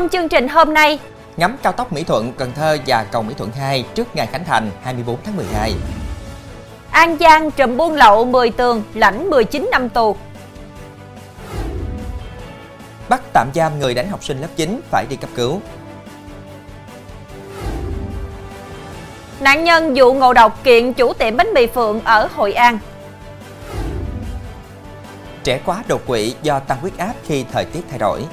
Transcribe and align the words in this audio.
Trong 0.00 0.08
chương 0.08 0.28
trình 0.28 0.48
hôm 0.48 0.74
nay, 0.74 0.98
ngắm 1.36 1.56
cao 1.62 1.72
tốc 1.72 1.92
Mỹ 1.92 2.04
Thuận, 2.04 2.32
Cần 2.32 2.52
Thơ 2.54 2.78
và 2.86 3.04
cầu 3.04 3.22
Mỹ 3.22 3.34
Thuận 3.38 3.50
2 3.52 3.84
trước 3.94 4.16
ngày 4.16 4.26
khánh 4.26 4.44
thành 4.44 4.70
24 4.82 5.16
tháng 5.24 5.36
12. 5.36 5.74
An 6.90 7.16
Giang 7.20 7.50
trùm 7.50 7.76
buôn 7.76 7.94
lậu 7.94 8.24
10 8.24 8.50
tường, 8.50 8.82
lãnh 8.94 9.30
19 9.30 9.68
năm 9.72 9.88
tù. 9.88 10.16
Bắt 13.08 13.20
tạm 13.32 13.48
giam 13.54 13.78
người 13.78 13.94
đánh 13.94 14.08
học 14.08 14.24
sinh 14.24 14.40
lớp 14.40 14.48
9 14.56 14.80
phải 14.90 15.06
đi 15.10 15.16
cấp 15.16 15.30
cứu. 15.34 15.60
Nạn 19.40 19.64
nhân 19.64 19.94
vụ 19.96 20.12
ngộ 20.12 20.32
độc 20.32 20.64
kiện 20.64 20.92
chủ 20.92 21.12
tiệm 21.12 21.36
bánh 21.36 21.54
mì 21.54 21.66
Phượng 21.66 22.00
ở 22.04 22.28
Hội 22.34 22.52
An. 22.52 22.78
Trẻ 25.44 25.60
quá 25.64 25.82
đột 25.88 26.06
quỵ 26.06 26.34
do 26.42 26.58
tăng 26.58 26.78
huyết 26.80 26.98
áp 26.98 27.12
khi 27.26 27.44
thời 27.52 27.64
tiết 27.64 27.80
thay 27.90 27.98
đổi. 27.98 28.24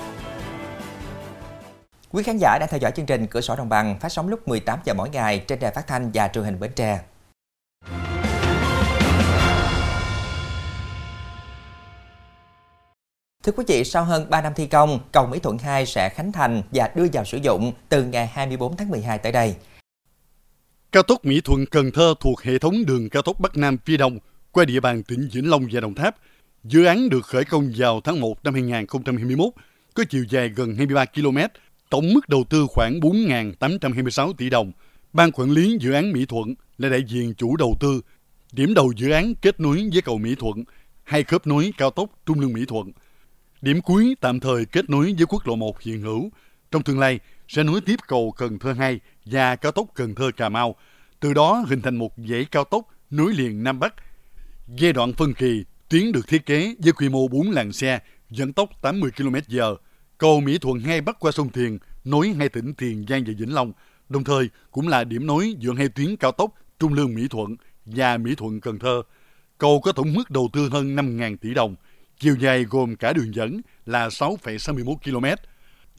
Quý 2.18 2.24
khán 2.24 2.38
giả 2.38 2.58
đang 2.60 2.70
theo 2.70 2.80
dõi 2.80 2.92
chương 2.96 3.06
trình 3.06 3.28
Cửa 3.28 3.42
sổ 3.42 3.56
Đồng 3.56 3.70
bằng 3.70 4.00
phát 4.00 4.10
sóng 4.10 4.28
lúc 4.28 4.48
18 4.48 4.80
giờ 4.86 4.94
mỗi 4.94 5.10
ngày 5.10 5.40
trên 5.48 5.60
đài 5.60 5.72
phát 5.72 5.88
thanh 5.88 6.12
và 6.14 6.28
truyền 6.28 6.46
hình 6.46 6.60
Bến 6.60 6.72
Tre. 6.76 7.00
Thưa 13.44 13.52
quý 13.56 13.64
vị, 13.68 13.84
sau 13.84 14.04
hơn 14.04 14.30
3 14.30 14.42
năm 14.42 14.54
thi 14.56 14.68
công, 14.68 15.00
cầu 15.12 15.28
Mỹ 15.28 15.40
Thuận 15.40 15.58
2 15.58 15.86
sẽ 15.86 16.10
khánh 16.10 16.32
thành 16.32 16.62
và 16.72 16.92
đưa 16.96 17.06
vào 17.14 17.26
sử 17.26 17.38
dụng 17.38 17.74
từ 17.90 18.04
ngày 18.04 18.28
24 18.28 18.78
tháng 18.78 18.90
12 18.90 19.18
tới 19.18 19.32
đây. 19.32 19.56
Cao 20.92 21.04
tốc 21.04 21.26
Mỹ 21.26 21.42
Thuận 21.44 21.66
Cần 21.66 21.92
Thơ 21.92 22.14
thuộc 22.20 22.42
hệ 22.42 22.58
thống 22.58 22.86
đường 22.86 23.10
cao 23.10 23.22
tốc 23.22 23.40
Bắc 23.40 23.58
Nam 23.58 23.78
phía 23.86 23.98
Đông 23.98 24.20
qua 24.52 24.66
địa 24.66 24.80
bàn 24.80 25.04
tỉnh 25.04 25.30
Vĩnh 25.34 25.50
Long 25.50 25.68
và 25.72 25.82
Đồng 25.82 25.96
Tháp. 25.96 26.16
Dự 26.64 26.86
án 26.86 27.10
được 27.10 27.26
khởi 27.26 27.46
công 27.46 27.72
vào 27.78 28.02
tháng 28.04 28.20
1 28.20 28.44
năm 28.44 28.54
2021, 28.54 29.54
có 29.94 30.04
chiều 30.10 30.26
dài 30.30 30.50
gần 30.50 30.76
23 30.76 31.06
km, 31.06 31.38
tổng 31.90 32.14
mức 32.14 32.30
đầu 32.30 32.44
tư 32.50 32.68
khoảng 32.70 33.00
4.826 33.00 34.34
tỷ 34.34 34.50
đồng. 34.50 34.72
Ban 35.14 35.32
quản 35.32 35.52
lý 35.52 35.78
dự 35.82 35.92
án 35.92 36.12
Mỹ 36.12 36.26
Thuận 36.26 36.56
là 36.78 36.90
đại 36.90 37.04
diện 37.08 37.34
chủ 37.34 37.56
đầu 37.56 37.78
tư. 37.80 38.02
Điểm 38.52 38.74
đầu 38.74 38.92
dự 38.96 39.10
án 39.10 39.36
kết 39.36 39.60
nối 39.60 39.90
với 39.94 40.02
cầu 40.02 40.18
Mỹ 40.18 40.36
Thuận, 40.36 40.64
hay 41.04 41.24
khớp 41.24 41.48
nối 41.48 41.72
cao 41.78 41.92
tốc 41.92 42.10
Trung 42.26 42.40
Lương 42.40 42.54
Mỹ 42.54 42.66
Thuận. 42.68 42.92
Điểm 43.62 43.82
cuối 43.82 44.16
tạm 44.22 44.40
thời 44.40 44.66
kết 44.66 44.90
nối 44.90 45.14
với 45.18 45.26
quốc 45.30 45.48
lộ 45.48 45.56
1 45.56 45.82
hiện 45.82 46.02
hữu. 46.02 46.30
Trong 46.72 46.84
tương 46.84 47.00
lai, 47.00 47.20
sẽ 47.48 47.64
nối 47.64 47.82
tiếp 47.82 47.96
cầu 48.08 48.34
Cần 48.38 48.60
Thơ 48.60 48.74
2 48.74 49.00
và 49.26 49.56
cao 49.56 49.72
tốc 49.72 49.88
Cần 49.96 50.16
Thơ 50.16 50.32
Cà 50.38 50.50
Mau, 50.50 50.76
từ 51.20 51.34
đó 51.34 51.66
hình 51.68 51.82
thành 51.82 51.96
một 51.96 52.14
dãy 52.30 52.46
cao 52.52 52.64
tốc 52.64 52.88
nối 53.10 53.34
liền 53.34 53.64
Nam 53.64 53.80
Bắc. 53.80 53.94
Giai 54.78 54.94
đoạn 54.94 55.14
phân 55.14 55.34
kỳ, 55.34 55.64
tuyến 55.90 56.12
được 56.12 56.28
thiết 56.28 56.46
kế 56.46 56.76
với 56.80 56.94
quy 56.94 57.10
mô 57.10 57.28
4 57.28 57.52
làn 57.52 57.72
xe, 57.74 58.00
dẫn 58.30 58.54
tốc 58.54 58.70
80 58.82 59.12
km/h. 59.18 59.76
Cầu 60.18 60.40
Mỹ 60.40 60.58
Thuận 60.58 60.80
2 60.80 61.02
bắc 61.02 61.20
qua 61.20 61.32
sông 61.32 61.50
Thiền, 61.50 61.78
nối 62.04 62.30
hai 62.30 62.50
tỉnh 62.50 62.74
Tiền 62.74 63.06
Giang 63.10 63.24
và 63.24 63.34
Vĩnh 63.38 63.54
Long, 63.54 63.72
đồng 64.10 64.24
thời 64.24 64.50
cũng 64.72 64.88
là 64.88 65.04
điểm 65.04 65.28
nối 65.28 65.56
giữa 65.60 65.74
hai 65.74 65.90
tuyến 65.90 66.16
cao 66.16 66.32
tốc 66.32 66.54
Trung 66.80 66.94
Lương 66.94 67.16
Mỹ 67.16 67.28
Thuận 67.30 67.56
và 67.86 68.18
Mỹ 68.18 68.36
Thuận 68.36 68.62
Cần 68.62 68.80
Thơ. 68.80 69.02
Cầu 69.58 69.82
có 69.84 69.92
tổng 69.92 70.14
mức 70.14 70.32
đầu 70.32 70.50
tư 70.54 70.70
hơn 70.70 70.96
5.000 70.96 71.38
tỷ 71.38 71.54
đồng, 71.54 71.76
chiều 72.20 72.36
dài 72.40 72.64
gồm 72.64 72.96
cả 72.96 73.14
đường 73.14 73.36
dẫn 73.36 73.62
là 73.86 74.08
6,61 74.08 74.96
km. 74.96 75.44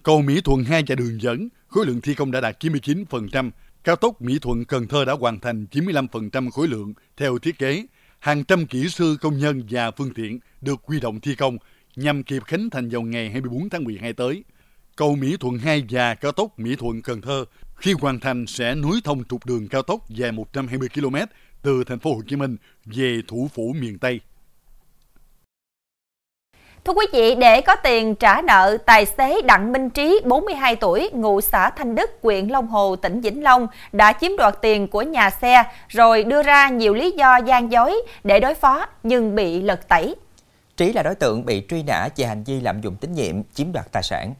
Cầu 0.02 0.22
Mỹ 0.22 0.40
Thuận 0.40 0.64
2 0.64 0.82
và 0.86 0.94
đường 0.94 1.22
dẫn, 1.22 1.48
khối 1.68 1.86
lượng 1.86 2.00
thi 2.00 2.14
công 2.14 2.30
đã 2.30 2.40
đạt 2.40 2.64
99%, 2.64 3.50
cao 3.84 3.96
tốc 3.96 4.22
Mỹ 4.22 4.38
Thuận 4.38 4.64
Cần 4.64 4.88
Thơ 4.88 5.04
đã 5.04 5.12
hoàn 5.12 5.40
thành 5.40 5.66
95% 5.70 6.50
khối 6.50 6.68
lượng 6.68 6.94
theo 7.16 7.38
thiết 7.38 7.58
kế. 7.58 7.86
Hàng 8.18 8.44
trăm 8.44 8.66
kỹ 8.66 8.88
sư 8.88 9.16
công 9.20 9.38
nhân 9.38 9.62
và 9.70 9.90
phương 9.90 10.14
tiện 10.14 10.38
được 10.60 10.80
quy 10.86 11.00
động 11.00 11.20
thi 11.20 11.34
công 11.34 11.58
nhằm 11.98 12.22
kịp 12.22 12.42
khánh 12.44 12.70
thành 12.70 12.88
vào 12.88 13.02
ngày 13.02 13.30
24 13.30 13.70
tháng 13.70 13.84
12 13.84 14.12
tới. 14.12 14.44
Cầu 14.96 15.16
Mỹ 15.16 15.36
Thuận 15.40 15.58
2 15.58 15.84
và 15.90 16.14
cao 16.14 16.32
tốc 16.32 16.58
Mỹ 16.58 16.76
Thuận 16.76 17.02
Cần 17.02 17.20
Thơ 17.20 17.44
khi 17.76 17.94
hoàn 18.00 18.20
thành 18.20 18.46
sẽ 18.46 18.74
nối 18.74 19.00
thông 19.04 19.24
trục 19.24 19.46
đường 19.46 19.68
cao 19.68 19.82
tốc 19.82 20.00
dài 20.08 20.32
120 20.32 20.88
km 20.94 21.16
từ 21.62 21.84
thành 21.84 21.98
phố 21.98 22.14
Hồ 22.14 22.20
Chí 22.28 22.36
Minh 22.36 22.56
về 22.84 23.20
thủ 23.28 23.48
phủ 23.54 23.74
miền 23.80 23.98
Tây. 23.98 24.20
Thưa 26.84 26.92
quý 26.92 27.06
vị, 27.12 27.34
để 27.34 27.60
có 27.60 27.74
tiền 27.74 28.14
trả 28.14 28.42
nợ, 28.42 28.76
tài 28.86 29.06
xế 29.06 29.42
Đặng 29.42 29.72
Minh 29.72 29.90
Trí, 29.90 30.20
42 30.24 30.76
tuổi, 30.76 31.10
ngụ 31.12 31.40
xã 31.40 31.70
Thanh 31.70 31.94
Đức, 31.94 32.10
huyện 32.22 32.48
Long 32.48 32.66
Hồ, 32.66 32.96
tỉnh 32.96 33.20
Vĩnh 33.20 33.42
Long, 33.42 33.66
đã 33.92 34.12
chiếm 34.12 34.36
đoạt 34.36 34.54
tiền 34.62 34.88
của 34.88 35.02
nhà 35.02 35.30
xe 35.30 35.64
rồi 35.88 36.24
đưa 36.24 36.42
ra 36.42 36.68
nhiều 36.68 36.94
lý 36.94 37.10
do 37.10 37.36
gian 37.36 37.72
dối 37.72 38.02
để 38.24 38.40
đối 38.40 38.54
phó 38.54 38.86
nhưng 39.02 39.34
bị 39.34 39.62
lật 39.62 39.88
tẩy. 39.88 40.14
Trí 40.78 40.92
là 40.92 41.02
đối 41.02 41.14
tượng 41.14 41.44
bị 41.44 41.62
truy 41.68 41.82
nã 41.82 42.08
về 42.16 42.26
hành 42.26 42.44
vi 42.44 42.60
lạm 42.60 42.80
dụng 42.80 42.96
tín 42.96 43.12
nhiệm, 43.12 43.34
chiếm 43.54 43.72
đoạt 43.72 43.92
tài 43.92 44.02
sản. 44.02 44.34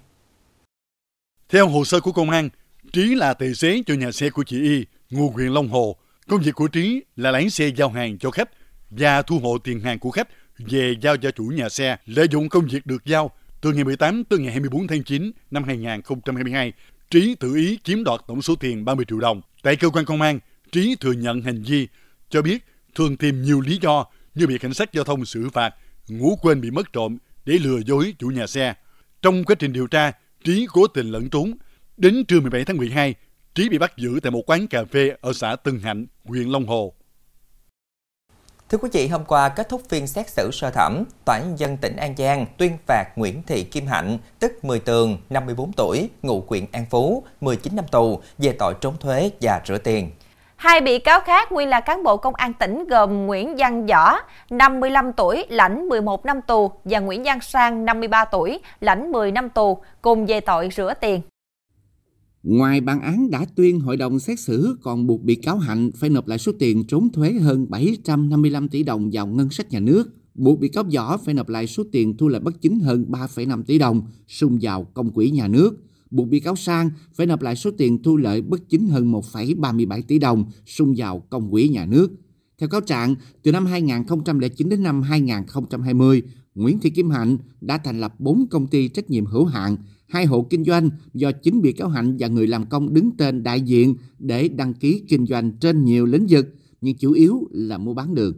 Theo 1.49 1.69
hồ 1.69 1.85
sơ 1.85 2.01
của 2.01 2.13
công 2.13 2.31
an, 2.31 2.49
Trí 2.93 3.15
là 3.15 3.35
tài 3.35 3.55
xế 3.55 3.83
cho 3.87 3.95
nhà 3.95 4.13
xe 4.13 4.31
của 4.31 4.45
chị 4.45 4.63
Y, 4.63 4.87
ngụ 5.11 5.31
huyện 5.31 5.49
Long 5.49 5.69
Hồ. 5.69 5.97
Công 6.29 6.41
việc 6.41 6.55
của 6.55 6.69
Trí 6.69 7.03
là 7.17 7.31
lái 7.31 7.51
xe 7.51 7.69
giao 7.77 7.89
hàng 7.89 8.19
cho 8.19 8.31
khách 8.31 8.49
và 8.91 9.23
thu 9.23 9.39
hộ 9.39 9.59
tiền 9.59 9.81
hàng 9.81 9.99
của 9.99 10.11
khách 10.11 10.29
về 10.59 10.95
giao 11.03 11.17
cho 11.17 11.31
chủ 11.31 11.45
nhà 11.45 11.69
xe 11.69 11.97
lợi 12.07 12.27
dụng 12.31 12.49
công 12.49 12.67
việc 12.67 12.87
được 12.87 13.05
giao 13.05 13.31
từ 13.61 13.73
ngày 13.73 13.85
18 13.85 14.25
tới 14.25 14.39
ngày 14.39 14.51
24 14.51 14.87
tháng 14.87 15.03
9 15.03 15.31
năm 15.51 15.65
2022. 15.65 16.73
Trí 17.11 17.35
tự 17.35 17.55
ý 17.55 17.79
chiếm 17.85 18.05
đoạt 18.05 18.21
tổng 18.27 18.43
số 18.43 18.55
tiền 18.57 18.85
30 18.85 19.05
triệu 19.09 19.21
đồng. 19.21 19.41
Tại 19.63 19.77
cơ 19.77 19.91
quan 19.91 20.05
công 20.05 20.23
an, 20.23 20.41
Trí 20.73 20.97
thừa 21.01 21.13
nhận 21.13 21.43
hành 21.43 21.63
vi, 21.63 21.89
cho 22.31 22.43
biết 22.43 22.65
thường 22.95 23.17
tìm 23.17 23.43
nhiều 23.43 23.61
lý 23.61 23.79
do 23.83 24.07
như 24.35 24.47
bị 24.47 24.59
cảnh 24.59 24.75
sát 24.75 24.93
giao 24.93 25.05
thông 25.05 25.25
xử 25.25 25.51
phạt, 25.51 25.75
ngủ 26.09 26.39
quên 26.43 26.61
bị 26.61 26.71
mất 26.71 26.93
trộm 26.93 27.19
để 27.45 27.59
lừa 27.59 27.79
dối 27.87 28.15
chủ 28.19 28.29
nhà 28.29 28.47
xe. 28.47 28.75
Trong 29.23 29.45
quá 29.45 29.57
trình 29.59 29.73
điều 29.73 29.87
tra, 29.87 30.13
Trí 30.45 30.67
cố 30.73 30.87
tình 30.87 31.11
lẫn 31.11 31.31
trốn. 31.31 31.53
Đến 31.97 32.25
trưa 32.29 32.41
17 32.41 32.65
tháng 32.65 32.77
12, 32.77 33.15
Trí 33.55 33.69
bị 33.69 33.79
bắt 33.79 33.93
giữ 33.97 34.21
tại 34.23 34.31
một 34.31 34.43
quán 34.51 34.67
cà 34.67 34.85
phê 34.85 35.17
ở 35.21 35.33
xã 35.33 35.57
Tân 35.57 35.81
Hạnh, 35.81 36.07
huyện 36.25 36.49
Long 36.49 36.67
Hồ. 36.67 36.95
Thưa 38.71 38.79
quý 38.79 38.89
vị, 38.93 39.09
hôm 39.09 39.25
qua 39.25 39.49
kết 39.49 39.69
thúc 39.69 39.83
phiên 39.89 40.07
xét 40.07 40.31
xử 40.31 40.51
sơ 40.53 40.71
thẩm, 40.71 41.05
Tòa 41.25 41.37
án 41.37 41.49
nhân 41.49 41.59
dân 41.59 41.77
tỉnh 41.77 41.97
An 41.97 42.15
Giang 42.19 42.47
tuyên 42.59 42.77
phạt 42.87 43.05
Nguyễn 43.17 43.43
Thị 43.47 43.65
Kim 43.65 43.87
Hạnh, 43.87 44.19
tức 44.39 44.65
10 44.65 44.81
tường, 44.81 45.19
54 45.31 45.73
tuổi, 45.73 46.11
ngụ 46.23 46.45
huyện 46.49 46.65
An 46.73 46.87
Phú, 46.91 47.23
19 47.41 47.77
năm 47.77 47.85
tù 47.91 48.23
về 48.39 48.53
tội 48.59 48.75
trốn 48.81 48.97
thuế 49.01 49.31
và 49.41 49.63
rửa 49.67 49.79
tiền. 49.79 50.11
Hai 50.59 50.81
bị 50.81 50.99
cáo 50.99 51.21
khác 51.21 51.53
nguyên 51.53 51.69
là 51.69 51.81
cán 51.81 52.03
bộ 52.03 52.17
công 52.17 52.35
an 52.35 52.53
tỉnh 52.61 52.85
gồm 52.91 53.27
Nguyễn 53.27 53.57
Văn 53.59 53.87
Võ, 53.87 54.17
55 54.51 55.13
tuổi, 55.17 55.45
lãnh 55.49 55.89
11 55.89 56.25
năm 56.25 56.37
tù 56.47 56.71
và 56.85 57.01
Nguyễn 57.01 57.23
Văn 57.25 57.39
Sang, 57.43 57.85
53 57.85 58.25
tuổi, 58.25 58.59
lãnh 58.81 59.13
10 59.13 59.33
năm 59.33 59.49
tù, 59.55 59.79
cùng 60.03 60.27
về 60.27 60.41
tội 60.41 60.69
rửa 60.77 60.93
tiền. 61.01 61.21
Ngoài 62.43 62.81
bản 62.81 63.01
án 63.01 63.31
đã 63.31 63.45
tuyên 63.57 63.81
hội 63.81 63.97
đồng 63.97 64.19
xét 64.19 64.41
xử 64.41 64.79
còn 64.83 65.07
buộc 65.07 65.23
bị 65.23 65.35
cáo 65.35 65.59
Hạnh 65.59 65.91
phải 65.95 66.11
nộp 66.11 66.29
lại 66.29 66.39
số 66.39 66.53
tiền 66.59 66.85
trốn 66.89 67.09
thuế 67.13 67.33
hơn 67.33 67.67
755 67.69 68.69
tỷ 68.69 68.83
đồng 68.83 69.11
vào 69.13 69.27
ngân 69.27 69.51
sách 69.51 69.71
nhà 69.71 69.81
nước, 69.81 70.05
buộc 70.35 70.59
bị 70.61 70.69
cáo 70.69 70.85
Võ 70.95 71.17
phải 71.17 71.35
nộp 71.35 71.49
lại 71.49 71.67
số 71.67 71.83
tiền 71.93 72.17
thu 72.17 72.29
lợi 72.29 72.41
bất 72.41 72.61
chính 72.61 72.81
hơn 72.81 73.05
3,5 73.09 73.63
tỷ 73.63 73.79
đồng 73.79 74.03
sung 74.29 74.59
vào 74.63 74.85
công 74.85 75.11
quỹ 75.11 75.31
nhà 75.31 75.49
nước, 75.49 75.77
buộc 76.11 76.29
bị 76.29 76.41
cáo 76.41 76.57
Sang 76.57 76.91
phải 77.15 77.27
nộp 77.27 77.43
lại 77.43 77.57
số 77.57 77.71
tiền 77.71 78.03
thu 78.03 78.17
lợi 78.17 78.43
bất 78.43 78.69
chính 78.69 78.89
hơn 78.89 79.13
1,37 79.13 80.03
tỷ 80.03 80.19
đồng 80.19 80.45
sung 80.67 80.95
vào 80.97 81.19
công 81.31 81.51
quỹ 81.51 81.69
nhà 81.69 81.87
nước. 81.87 82.11
Theo 82.59 82.69
cáo 82.69 82.81
trạng, 82.81 83.15
từ 83.43 83.53
năm 83.53 83.67
2009 83.67 84.69
đến 84.69 84.83
năm 84.83 85.03
2020, 85.03 86.23
Nguyễn 86.55 86.79
Thị 86.79 86.91
Kim 86.91 87.11
Hạnh 87.11 87.39
đã 87.61 87.79
thành 87.79 88.01
lập 88.01 88.21
4 88.21 88.47
công 88.51 88.67
ty 88.67 88.89
trách 88.89 89.11
nhiệm 89.11 89.27
hữu 89.27 89.45
hạn, 89.45 89.77
hai 90.09 90.27
hộ 90.27 90.47
kinh 90.51 90.65
doanh 90.65 90.91
do 91.15 91.33
chính 91.33 91.63
bị 91.63 91.73
cáo 91.73 91.89
Hạnh 91.89 92.17
và 92.19 92.29
người 92.29 92.47
làm 92.47 92.67
công 92.67 92.95
đứng 92.95 93.11
tên 93.17 93.43
đại 93.43 93.61
diện 93.61 93.95
để 94.19 94.49
đăng 94.49 94.75
ký 94.75 95.03
kinh 95.09 95.27
doanh 95.27 95.53
trên 95.53 95.85
nhiều 95.85 96.07
lĩnh 96.07 96.27
vực, 96.31 96.55
nhưng 96.81 96.97
chủ 96.97 97.13
yếu 97.13 97.49
là 97.51 97.79
mua 97.79 97.95
bán 97.95 98.15
đường. 98.15 98.35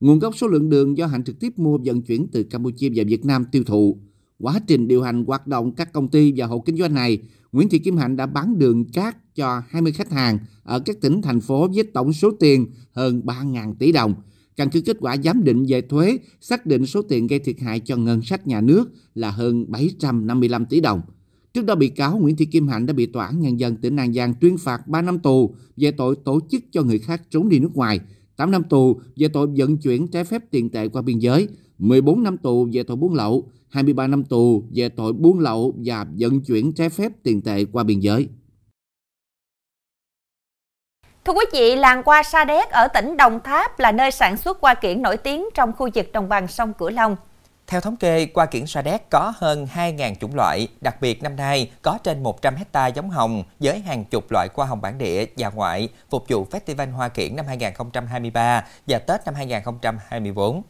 Nguồn 0.00 0.18
gốc 0.18 0.36
số 0.36 0.46
lượng 0.46 0.70
đường 0.70 0.98
do 0.98 1.06
Hạnh 1.06 1.24
trực 1.24 1.40
tiếp 1.40 1.58
mua 1.58 1.78
vận 1.84 2.02
chuyển 2.02 2.26
từ 2.32 2.42
Campuchia 2.42 2.90
và 2.94 3.04
Việt 3.06 3.24
Nam 3.24 3.44
tiêu 3.52 3.64
thụ. 3.64 3.98
Quá 4.42 4.60
trình 4.66 4.88
điều 4.88 5.02
hành 5.02 5.24
hoạt 5.24 5.46
động 5.46 5.72
các 5.72 5.92
công 5.92 6.08
ty 6.08 6.32
và 6.36 6.46
hộ 6.46 6.60
kinh 6.60 6.76
doanh 6.76 6.94
này, 6.94 7.18
Nguyễn 7.52 7.68
Thị 7.68 7.78
Kim 7.78 7.96
Hạnh 7.96 8.16
đã 8.16 8.26
bán 8.26 8.58
đường 8.58 8.84
cát 8.84 9.34
cho 9.34 9.62
20 9.68 9.92
khách 9.92 10.10
hàng 10.10 10.38
ở 10.62 10.80
các 10.80 11.00
tỉnh, 11.00 11.22
thành 11.22 11.40
phố 11.40 11.68
với 11.74 11.84
tổng 11.84 12.12
số 12.12 12.30
tiền 12.40 12.66
hơn 12.92 13.22
3.000 13.24 13.74
tỷ 13.74 13.92
đồng. 13.92 14.14
Căn 14.56 14.70
cứ 14.70 14.80
kết 14.80 14.96
quả 15.00 15.16
giám 15.24 15.44
định 15.44 15.64
về 15.68 15.80
thuế, 15.80 16.18
xác 16.40 16.66
định 16.66 16.86
số 16.86 17.02
tiền 17.02 17.26
gây 17.26 17.38
thiệt 17.38 17.60
hại 17.60 17.80
cho 17.80 17.96
ngân 17.96 18.22
sách 18.22 18.46
nhà 18.46 18.60
nước 18.60 18.90
là 19.14 19.30
hơn 19.30 19.64
755 19.68 20.66
tỷ 20.66 20.80
đồng. 20.80 21.00
Trước 21.54 21.64
đó 21.64 21.74
bị 21.74 21.88
cáo 21.88 22.18
Nguyễn 22.18 22.36
Thị 22.36 22.46
Kim 22.46 22.68
Hạnh 22.68 22.86
đã 22.86 22.92
bị 22.92 23.06
tòa 23.06 23.26
án 23.26 23.40
nhân 23.40 23.60
dân 23.60 23.76
tỉnh 23.76 23.96
An 23.96 24.12
Giang 24.12 24.34
tuyên 24.34 24.58
phạt 24.58 24.88
3 24.88 25.02
năm 25.02 25.18
tù 25.18 25.54
về 25.76 25.90
tội 25.90 26.16
tổ 26.24 26.40
chức 26.50 26.62
cho 26.72 26.82
người 26.82 26.98
khác 26.98 27.22
trốn 27.30 27.48
đi 27.48 27.58
nước 27.58 27.76
ngoài, 27.76 28.00
8 28.36 28.50
năm 28.50 28.62
tù 28.70 29.00
về 29.16 29.28
tội 29.28 29.48
vận 29.56 29.76
chuyển 29.76 30.08
trái 30.08 30.24
phép 30.24 30.50
tiền 30.50 30.70
tệ 30.70 30.88
qua 30.88 31.02
biên 31.02 31.18
giới, 31.18 31.48
14 31.82 32.22
năm 32.22 32.38
tù 32.38 32.68
về 32.72 32.82
tội 32.82 32.96
buôn 32.96 33.14
lậu, 33.14 33.44
23 33.68 34.06
năm 34.06 34.24
tù 34.24 34.64
về 34.74 34.88
tội 34.88 35.12
buôn 35.12 35.38
lậu 35.38 35.74
và 35.84 36.06
vận 36.18 36.40
chuyển 36.40 36.72
trái 36.72 36.88
phép 36.88 37.12
tiền 37.22 37.42
tệ 37.42 37.64
qua 37.72 37.82
biên 37.84 38.00
giới. 38.00 38.28
Thưa 41.24 41.32
quý 41.32 41.44
vị, 41.52 41.76
làng 41.76 42.02
hoa 42.06 42.22
Sa 42.22 42.44
Đéc 42.44 42.70
ở 42.70 42.88
tỉnh 42.88 43.16
Đồng 43.16 43.40
Tháp 43.44 43.78
là 43.78 43.92
nơi 43.92 44.10
sản 44.10 44.36
xuất 44.36 44.58
hoa 44.60 44.74
kiển 44.74 45.02
nổi 45.02 45.16
tiếng 45.16 45.48
trong 45.54 45.72
khu 45.72 45.88
vực 45.94 46.12
đồng 46.12 46.28
bằng 46.28 46.48
sông 46.48 46.72
Cửu 46.72 46.90
Long. 46.90 47.16
Theo 47.66 47.80
thống 47.80 47.96
kê, 47.96 48.26
qua 48.26 48.46
kiển 48.46 48.66
Sa 48.66 48.82
Đéc 48.82 49.10
có 49.10 49.32
hơn 49.36 49.66
2.000 49.74 50.14
chủng 50.14 50.34
loại, 50.34 50.68
đặc 50.80 51.00
biệt 51.00 51.22
năm 51.22 51.36
nay 51.36 51.70
có 51.82 51.98
trên 52.02 52.22
100 52.22 52.54
hecta 52.56 52.86
giống 52.86 53.10
hồng 53.10 53.44
với 53.60 53.80
hàng 53.80 54.04
chục 54.04 54.32
loại 54.32 54.48
hoa 54.54 54.66
hồng 54.66 54.80
bản 54.80 54.98
địa 54.98 55.26
và 55.36 55.50
ngoại 55.50 55.88
phục 56.10 56.24
vụ 56.28 56.46
Festival 56.50 56.92
Hoa 56.92 57.08
Kiển 57.08 57.36
năm 57.36 57.46
2023 57.46 58.64
và 58.86 58.98
Tết 58.98 59.20
năm 59.26 59.34
2024. 59.34 60.62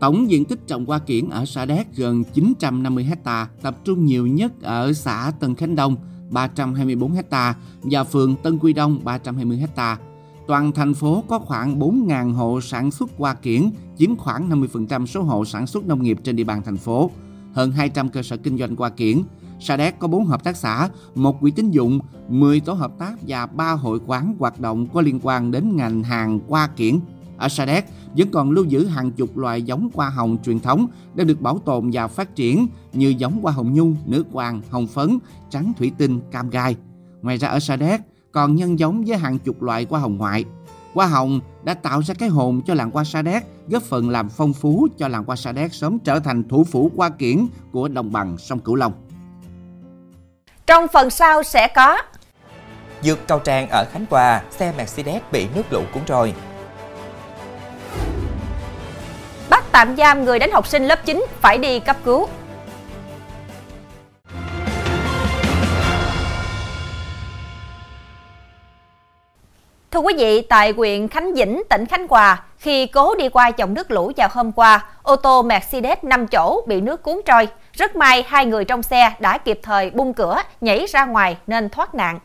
Tổng 0.00 0.30
diện 0.30 0.44
tích 0.44 0.58
trồng 0.66 0.86
hoa 0.86 0.98
kiển 0.98 1.28
ở 1.28 1.44
xã 1.44 1.64
Đéc 1.64 1.86
gần 1.96 2.24
950 2.24 3.04
hecta, 3.04 3.48
tập 3.62 3.76
trung 3.84 4.04
nhiều 4.04 4.26
nhất 4.26 4.52
ở 4.62 4.92
xã 4.92 5.32
Tân 5.40 5.54
Khánh 5.54 5.76
Đông 5.76 5.96
324 6.30 7.12
hecta 7.12 7.54
và 7.82 8.04
phường 8.04 8.36
Tân 8.36 8.58
Quy 8.58 8.72
Đông 8.72 9.00
320 9.04 9.56
hecta. 9.56 9.98
Toàn 10.46 10.72
thành 10.72 10.94
phố 10.94 11.24
có 11.28 11.38
khoảng 11.38 11.78
4.000 11.78 12.32
hộ 12.32 12.60
sản 12.60 12.90
xuất 12.90 13.10
hoa 13.18 13.34
kiển, 13.34 13.70
chiếm 13.98 14.16
khoảng 14.16 14.50
50% 14.50 15.06
số 15.06 15.22
hộ 15.22 15.44
sản 15.44 15.66
xuất 15.66 15.86
nông 15.86 16.02
nghiệp 16.02 16.18
trên 16.24 16.36
địa 16.36 16.44
bàn 16.44 16.62
thành 16.64 16.76
phố. 16.76 17.10
Hơn 17.52 17.72
200 17.72 18.08
cơ 18.08 18.22
sở 18.22 18.36
kinh 18.36 18.58
doanh 18.58 18.76
hoa 18.76 18.88
kiển. 18.88 19.22
Sa 19.60 19.76
Đéc 19.76 19.98
có 19.98 20.08
4 20.08 20.24
hợp 20.24 20.44
tác 20.44 20.56
xã, 20.56 20.88
một 21.14 21.40
quỹ 21.40 21.50
tín 21.50 21.70
dụng, 21.70 21.98
10 22.28 22.60
tổ 22.60 22.72
hợp 22.72 22.92
tác 22.98 23.14
và 23.26 23.46
3 23.46 23.72
hội 23.72 24.00
quán 24.06 24.34
hoạt 24.38 24.60
động 24.60 24.86
có 24.86 25.00
liên 25.00 25.20
quan 25.22 25.50
đến 25.50 25.76
ngành 25.76 26.02
hàng 26.02 26.40
hoa 26.48 26.66
kiển. 26.66 26.98
Ở 27.38 27.48
Sa 27.48 27.64
Đéc 27.64 27.84
vẫn 28.16 28.30
còn 28.30 28.50
lưu 28.50 28.64
giữ 28.64 28.86
hàng 28.86 29.10
chục 29.10 29.36
loài 29.36 29.62
giống 29.62 29.88
hoa 29.94 30.10
hồng 30.10 30.36
truyền 30.44 30.60
thống 30.60 30.86
đang 31.14 31.26
được 31.26 31.40
bảo 31.40 31.58
tồn 31.58 31.90
và 31.92 32.08
phát 32.08 32.36
triển 32.36 32.66
như 32.92 33.14
giống 33.18 33.42
hoa 33.42 33.52
hồng 33.52 33.74
nhung, 33.74 33.96
nước 34.06 34.24
hoàng, 34.32 34.62
hồng 34.70 34.86
phấn, 34.86 35.18
trắng 35.50 35.72
thủy 35.78 35.92
tinh, 35.98 36.20
cam 36.30 36.50
gai. 36.50 36.76
Ngoài 37.22 37.36
ra 37.36 37.48
ở 37.48 37.60
Sa 37.60 37.76
Đéc 37.76 38.00
còn 38.32 38.54
nhân 38.56 38.78
giống 38.78 39.04
với 39.04 39.18
hàng 39.18 39.38
chục 39.38 39.62
loại 39.62 39.86
hoa 39.90 40.00
hồng 40.00 40.16
ngoại. 40.16 40.44
Hoa 40.94 41.06
hồng 41.06 41.40
đã 41.64 41.74
tạo 41.74 42.02
ra 42.02 42.14
cái 42.14 42.28
hồn 42.28 42.62
cho 42.66 42.74
làng 42.74 42.90
hoa 42.90 43.04
Sa 43.04 43.22
Đéc, 43.22 43.44
góp 43.68 43.82
phần 43.82 44.10
làm 44.10 44.28
phong 44.28 44.52
phú 44.52 44.88
cho 44.98 45.08
làng 45.08 45.24
hoa 45.26 45.36
Sa 45.36 45.52
Đéc 45.52 45.74
sớm 45.74 45.98
trở 45.98 46.20
thành 46.20 46.48
thủ 46.48 46.64
phủ 46.64 46.90
hoa 46.96 47.08
kiển 47.08 47.46
của 47.72 47.88
đồng 47.88 48.12
bằng 48.12 48.38
sông 48.38 48.58
Cửu 48.58 48.74
Long. 48.74 48.92
Trong 50.66 50.86
phần 50.92 51.10
sau 51.10 51.42
sẽ 51.42 51.68
có 51.76 51.98
Dược 53.02 53.26
cầu 53.28 53.38
tràn 53.38 53.68
ở 53.68 53.84
Khánh 53.92 54.04
Hòa, 54.10 54.42
xe 54.50 54.72
Mercedes 54.76 55.22
bị 55.32 55.46
nước 55.54 55.62
lũ 55.70 55.82
cuốn 55.92 56.02
trôi. 56.06 56.34
Tạm 59.76 59.96
giam 59.96 60.24
người 60.24 60.38
đánh 60.38 60.50
học 60.52 60.66
sinh 60.66 60.84
lớp 60.84 61.04
9 61.04 61.26
phải 61.40 61.58
đi 61.58 61.80
cấp 61.80 61.96
cứu. 62.04 62.28
Thưa 69.90 70.00
quý 70.00 70.14
vị, 70.18 70.40
tại 70.40 70.72
huyện 70.76 71.08
Khánh 71.08 71.34
Vĩnh, 71.34 71.62
tỉnh 71.68 71.86
Khánh 71.86 72.06
Hòa, 72.08 72.44
khi 72.58 72.86
cố 72.86 73.14
đi 73.14 73.28
qua 73.28 73.50
dòng 73.56 73.74
nước 73.74 73.90
lũ 73.90 74.12
vào 74.16 74.28
hôm 74.32 74.52
qua, 74.52 74.84
ô 75.02 75.16
tô 75.16 75.42
Mercedes 75.42 75.98
5 76.02 76.26
chỗ 76.26 76.62
bị 76.66 76.80
nước 76.80 77.02
cuốn 77.02 77.20
trôi. 77.26 77.48
Rất 77.72 77.96
may 77.96 78.24
hai 78.28 78.46
người 78.46 78.64
trong 78.64 78.82
xe 78.82 79.12
đã 79.18 79.38
kịp 79.38 79.60
thời 79.62 79.90
bung 79.90 80.14
cửa, 80.14 80.36
nhảy 80.60 80.86
ra 80.88 81.04
ngoài 81.04 81.36
nên 81.46 81.68
thoát 81.68 81.94
nạn. 81.94 82.18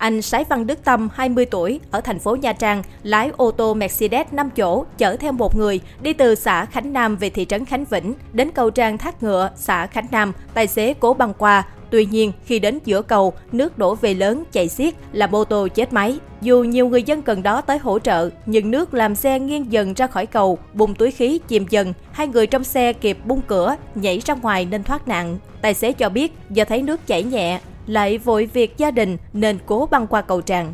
Anh 0.00 0.22
Sái 0.22 0.44
Văn 0.44 0.66
Đức 0.66 0.84
Tâm, 0.84 1.08
20 1.14 1.46
tuổi, 1.46 1.80
ở 1.90 2.00
thành 2.00 2.18
phố 2.18 2.36
Nha 2.36 2.52
Trang, 2.52 2.82
lái 3.02 3.30
ô 3.36 3.50
tô 3.50 3.74
Mercedes 3.74 4.26
5 4.32 4.50
chỗ 4.50 4.84
chở 4.98 5.16
theo 5.16 5.32
một 5.32 5.56
người 5.56 5.80
đi 6.02 6.12
từ 6.12 6.34
xã 6.34 6.64
Khánh 6.64 6.92
Nam 6.92 7.16
về 7.16 7.30
thị 7.30 7.44
trấn 7.44 7.64
Khánh 7.64 7.84
Vĩnh 7.84 8.14
đến 8.32 8.50
cầu 8.50 8.70
trang 8.70 8.98
Thác 8.98 9.22
Ngựa, 9.22 9.50
xã 9.56 9.86
Khánh 9.86 10.06
Nam, 10.10 10.32
tài 10.54 10.66
xế 10.66 10.94
cố 11.00 11.14
băng 11.14 11.34
qua. 11.34 11.62
Tuy 11.90 12.06
nhiên, 12.06 12.32
khi 12.44 12.58
đến 12.58 12.78
giữa 12.84 13.02
cầu, 13.02 13.32
nước 13.52 13.78
đổ 13.78 13.94
về 13.94 14.14
lớn, 14.14 14.44
chạy 14.52 14.68
xiết, 14.68 14.94
làm 15.12 15.34
ô 15.34 15.44
tô 15.44 15.68
chết 15.74 15.92
máy. 15.92 16.18
Dù 16.40 16.62
nhiều 16.62 16.88
người 16.88 17.02
dân 17.02 17.22
gần 17.24 17.42
đó 17.42 17.60
tới 17.60 17.78
hỗ 17.78 17.98
trợ, 17.98 18.30
nhưng 18.46 18.70
nước 18.70 18.94
làm 18.94 19.14
xe 19.14 19.38
nghiêng 19.38 19.72
dần 19.72 19.94
ra 19.94 20.06
khỏi 20.06 20.26
cầu, 20.26 20.58
bùng 20.72 20.94
túi 20.94 21.10
khí 21.10 21.40
chìm 21.48 21.66
dần. 21.70 21.92
Hai 22.12 22.26
người 22.26 22.46
trong 22.46 22.64
xe 22.64 22.92
kịp 22.92 23.18
bung 23.24 23.42
cửa, 23.42 23.76
nhảy 23.94 24.18
ra 24.24 24.34
ngoài 24.34 24.64
nên 24.70 24.82
thoát 24.82 25.08
nạn. 25.08 25.38
Tài 25.62 25.74
xế 25.74 25.92
cho 25.92 26.08
biết 26.08 26.32
do 26.50 26.64
thấy 26.64 26.82
nước 26.82 27.06
chảy 27.06 27.22
nhẹ, 27.22 27.60
lại 27.90 28.18
vội 28.18 28.46
việc 28.46 28.76
gia 28.76 28.90
đình 28.90 29.16
nên 29.32 29.58
cố 29.66 29.88
băng 29.90 30.06
qua 30.06 30.22
cầu 30.22 30.40
tràn. 30.40 30.72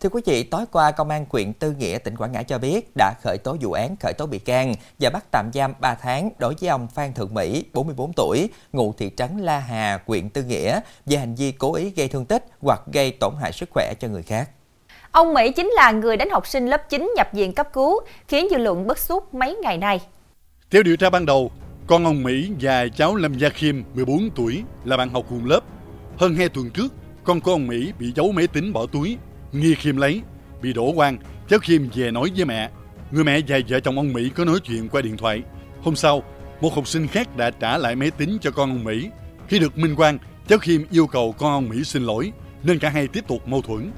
Thưa 0.00 0.08
quý 0.08 0.22
vị, 0.24 0.42
tối 0.42 0.64
qua 0.72 0.90
Công 0.90 1.10
an 1.10 1.26
huyện 1.30 1.52
Tư 1.52 1.72
Nghĩa, 1.78 1.98
tỉnh 1.98 2.16
Quảng 2.16 2.32
Ngãi 2.32 2.44
cho 2.44 2.58
biết 2.58 2.90
đã 2.96 3.14
khởi 3.22 3.38
tố 3.38 3.56
vụ 3.60 3.72
án 3.72 3.96
khởi 4.00 4.12
tố 4.12 4.26
bị 4.26 4.38
can 4.38 4.74
và 4.98 5.10
bắt 5.10 5.24
tạm 5.32 5.50
giam 5.54 5.72
3 5.80 5.94
tháng 5.94 6.30
đối 6.38 6.54
với 6.60 6.68
ông 6.68 6.88
Phan 6.94 7.12
Thượng 7.12 7.34
Mỹ, 7.34 7.64
44 7.72 8.12
tuổi, 8.12 8.48
ngụ 8.72 8.94
thị 8.98 9.10
trấn 9.16 9.38
La 9.38 9.58
Hà, 9.58 10.00
huyện 10.06 10.30
Tư 10.30 10.42
Nghĩa 10.42 10.80
về 11.06 11.16
hành 11.16 11.34
vi 11.34 11.52
cố 11.52 11.74
ý 11.74 11.90
gây 11.90 12.08
thương 12.08 12.24
tích 12.24 12.44
hoặc 12.60 12.80
gây 12.92 13.10
tổn 13.20 13.34
hại 13.40 13.52
sức 13.52 13.68
khỏe 13.72 13.94
cho 14.00 14.08
người 14.08 14.22
khác. 14.22 14.50
Ông 15.10 15.34
Mỹ 15.34 15.52
chính 15.52 15.66
là 15.66 15.90
người 15.90 16.16
đánh 16.16 16.30
học 16.30 16.46
sinh 16.46 16.66
lớp 16.66 16.90
9 16.90 17.12
nhập 17.16 17.28
viện 17.32 17.52
cấp 17.52 17.68
cứu, 17.72 18.00
khiến 18.28 18.46
dư 18.50 18.56
luận 18.56 18.86
bức 18.86 18.98
xúc 18.98 19.34
mấy 19.34 19.56
ngày 19.62 19.78
nay. 19.78 20.00
Theo 20.70 20.82
điều 20.82 20.96
tra 20.96 21.10
ban 21.10 21.26
đầu, 21.26 21.50
con 21.86 22.04
ông 22.04 22.22
Mỹ 22.22 22.50
và 22.60 22.86
cháu 22.96 23.16
Lâm 23.16 23.34
Gia 23.38 23.48
Khiêm, 23.48 23.82
14 23.94 24.30
tuổi, 24.34 24.62
là 24.84 24.96
bạn 24.96 25.08
học 25.08 25.24
cùng 25.28 25.46
lớp. 25.46 25.60
Hơn 26.18 26.34
2 26.34 26.48
tuần 26.48 26.70
trước, 26.70 26.94
con 27.24 27.40
của 27.40 27.50
ông 27.50 27.66
Mỹ 27.66 27.92
bị 27.98 28.12
giấu 28.16 28.32
máy 28.32 28.46
tính 28.46 28.72
bỏ 28.72 28.86
túi, 28.86 29.16
nghi 29.52 29.74
Khiêm 29.74 29.96
lấy, 29.96 30.22
bị 30.62 30.72
đổ 30.72 30.92
quan, 30.92 31.18
cháu 31.48 31.58
Khiêm 31.58 31.82
về 31.94 32.10
nói 32.10 32.30
với 32.36 32.44
mẹ. 32.44 32.70
Người 33.10 33.24
mẹ 33.24 33.40
và 33.48 33.58
vợ 33.68 33.80
chồng 33.80 33.96
ông 33.96 34.12
Mỹ 34.12 34.28
có 34.28 34.44
nói 34.44 34.58
chuyện 34.64 34.88
qua 34.88 35.02
điện 35.02 35.16
thoại. 35.16 35.42
Hôm 35.82 35.96
sau, 35.96 36.22
một 36.60 36.74
học 36.74 36.88
sinh 36.88 37.08
khác 37.08 37.36
đã 37.36 37.50
trả 37.50 37.78
lại 37.78 37.96
máy 37.96 38.10
tính 38.10 38.38
cho 38.40 38.50
con 38.50 38.70
ông 38.70 38.84
Mỹ. 38.84 39.10
Khi 39.48 39.58
được 39.58 39.78
minh 39.78 39.94
quan, 39.96 40.18
cháu 40.48 40.58
Khiêm 40.58 40.82
yêu 40.90 41.06
cầu 41.06 41.32
con 41.38 41.52
ông 41.52 41.68
Mỹ 41.68 41.84
xin 41.84 42.02
lỗi, 42.02 42.32
nên 42.62 42.78
cả 42.78 42.88
hai 42.88 43.08
tiếp 43.08 43.24
tục 43.28 43.48
mâu 43.48 43.62
thuẫn. 43.62 43.90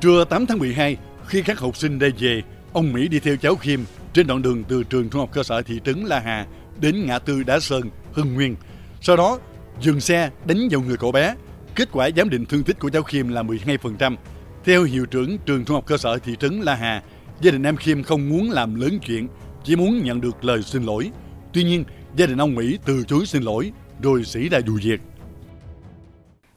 Trưa 0.00 0.24
8 0.24 0.46
tháng 0.46 0.58
12, 0.58 0.96
khi 1.26 1.42
các 1.42 1.58
học 1.58 1.76
sinh 1.76 1.98
đã 1.98 2.08
về, 2.18 2.42
ông 2.72 2.92
Mỹ 2.92 3.08
đi 3.08 3.18
theo 3.18 3.36
cháu 3.36 3.56
Khiêm 3.56 3.80
trên 4.12 4.26
đoạn 4.26 4.42
đường 4.42 4.64
từ 4.64 4.84
trường 4.84 5.08
trung 5.08 5.20
học 5.20 5.30
cơ 5.32 5.42
sở 5.42 5.62
thị 5.62 5.80
trấn 5.84 6.04
La 6.04 6.20
Hà 6.20 6.46
đến 6.80 7.06
ngã 7.06 7.18
tư 7.18 7.42
Đá 7.42 7.60
Sơn, 7.60 7.90
Hưng 8.12 8.34
Nguyên. 8.34 8.56
Sau 9.00 9.16
đó, 9.16 9.38
dừng 9.80 10.00
xe 10.00 10.30
đánh 10.44 10.68
vào 10.70 10.80
người 10.80 10.96
cậu 10.96 11.12
bé. 11.12 11.34
Kết 11.76 11.88
quả 11.92 12.08
giám 12.16 12.30
định 12.30 12.46
thương 12.46 12.64
tích 12.64 12.80
của 12.80 12.90
cháu 12.92 13.02
Khiêm 13.02 13.28
là 13.28 13.42
12%. 13.42 14.16
Theo 14.64 14.82
hiệu 14.82 15.06
trưởng 15.06 15.38
trường 15.38 15.64
trung 15.64 15.74
học 15.74 15.86
cơ 15.86 15.96
sở 15.96 16.18
thị 16.18 16.36
trấn 16.40 16.60
La 16.60 16.74
Hà, 16.74 17.02
gia 17.40 17.50
đình 17.50 17.62
em 17.62 17.76
Khiêm 17.76 18.02
không 18.02 18.28
muốn 18.28 18.50
làm 18.50 18.74
lớn 18.74 18.98
chuyện, 19.06 19.28
chỉ 19.64 19.76
muốn 19.76 20.04
nhận 20.04 20.20
được 20.20 20.44
lời 20.44 20.62
xin 20.62 20.84
lỗi. 20.84 21.10
Tuy 21.52 21.64
nhiên, 21.64 21.84
gia 22.16 22.26
đình 22.26 22.38
ông 22.38 22.54
Mỹ 22.54 22.78
từ 22.86 23.04
chối 23.08 23.26
xin 23.26 23.42
lỗi, 23.42 23.72
rồi 24.02 24.24
xảy 24.24 24.48
ra 24.48 24.58
vụ 24.66 24.74
việc. 24.82 25.00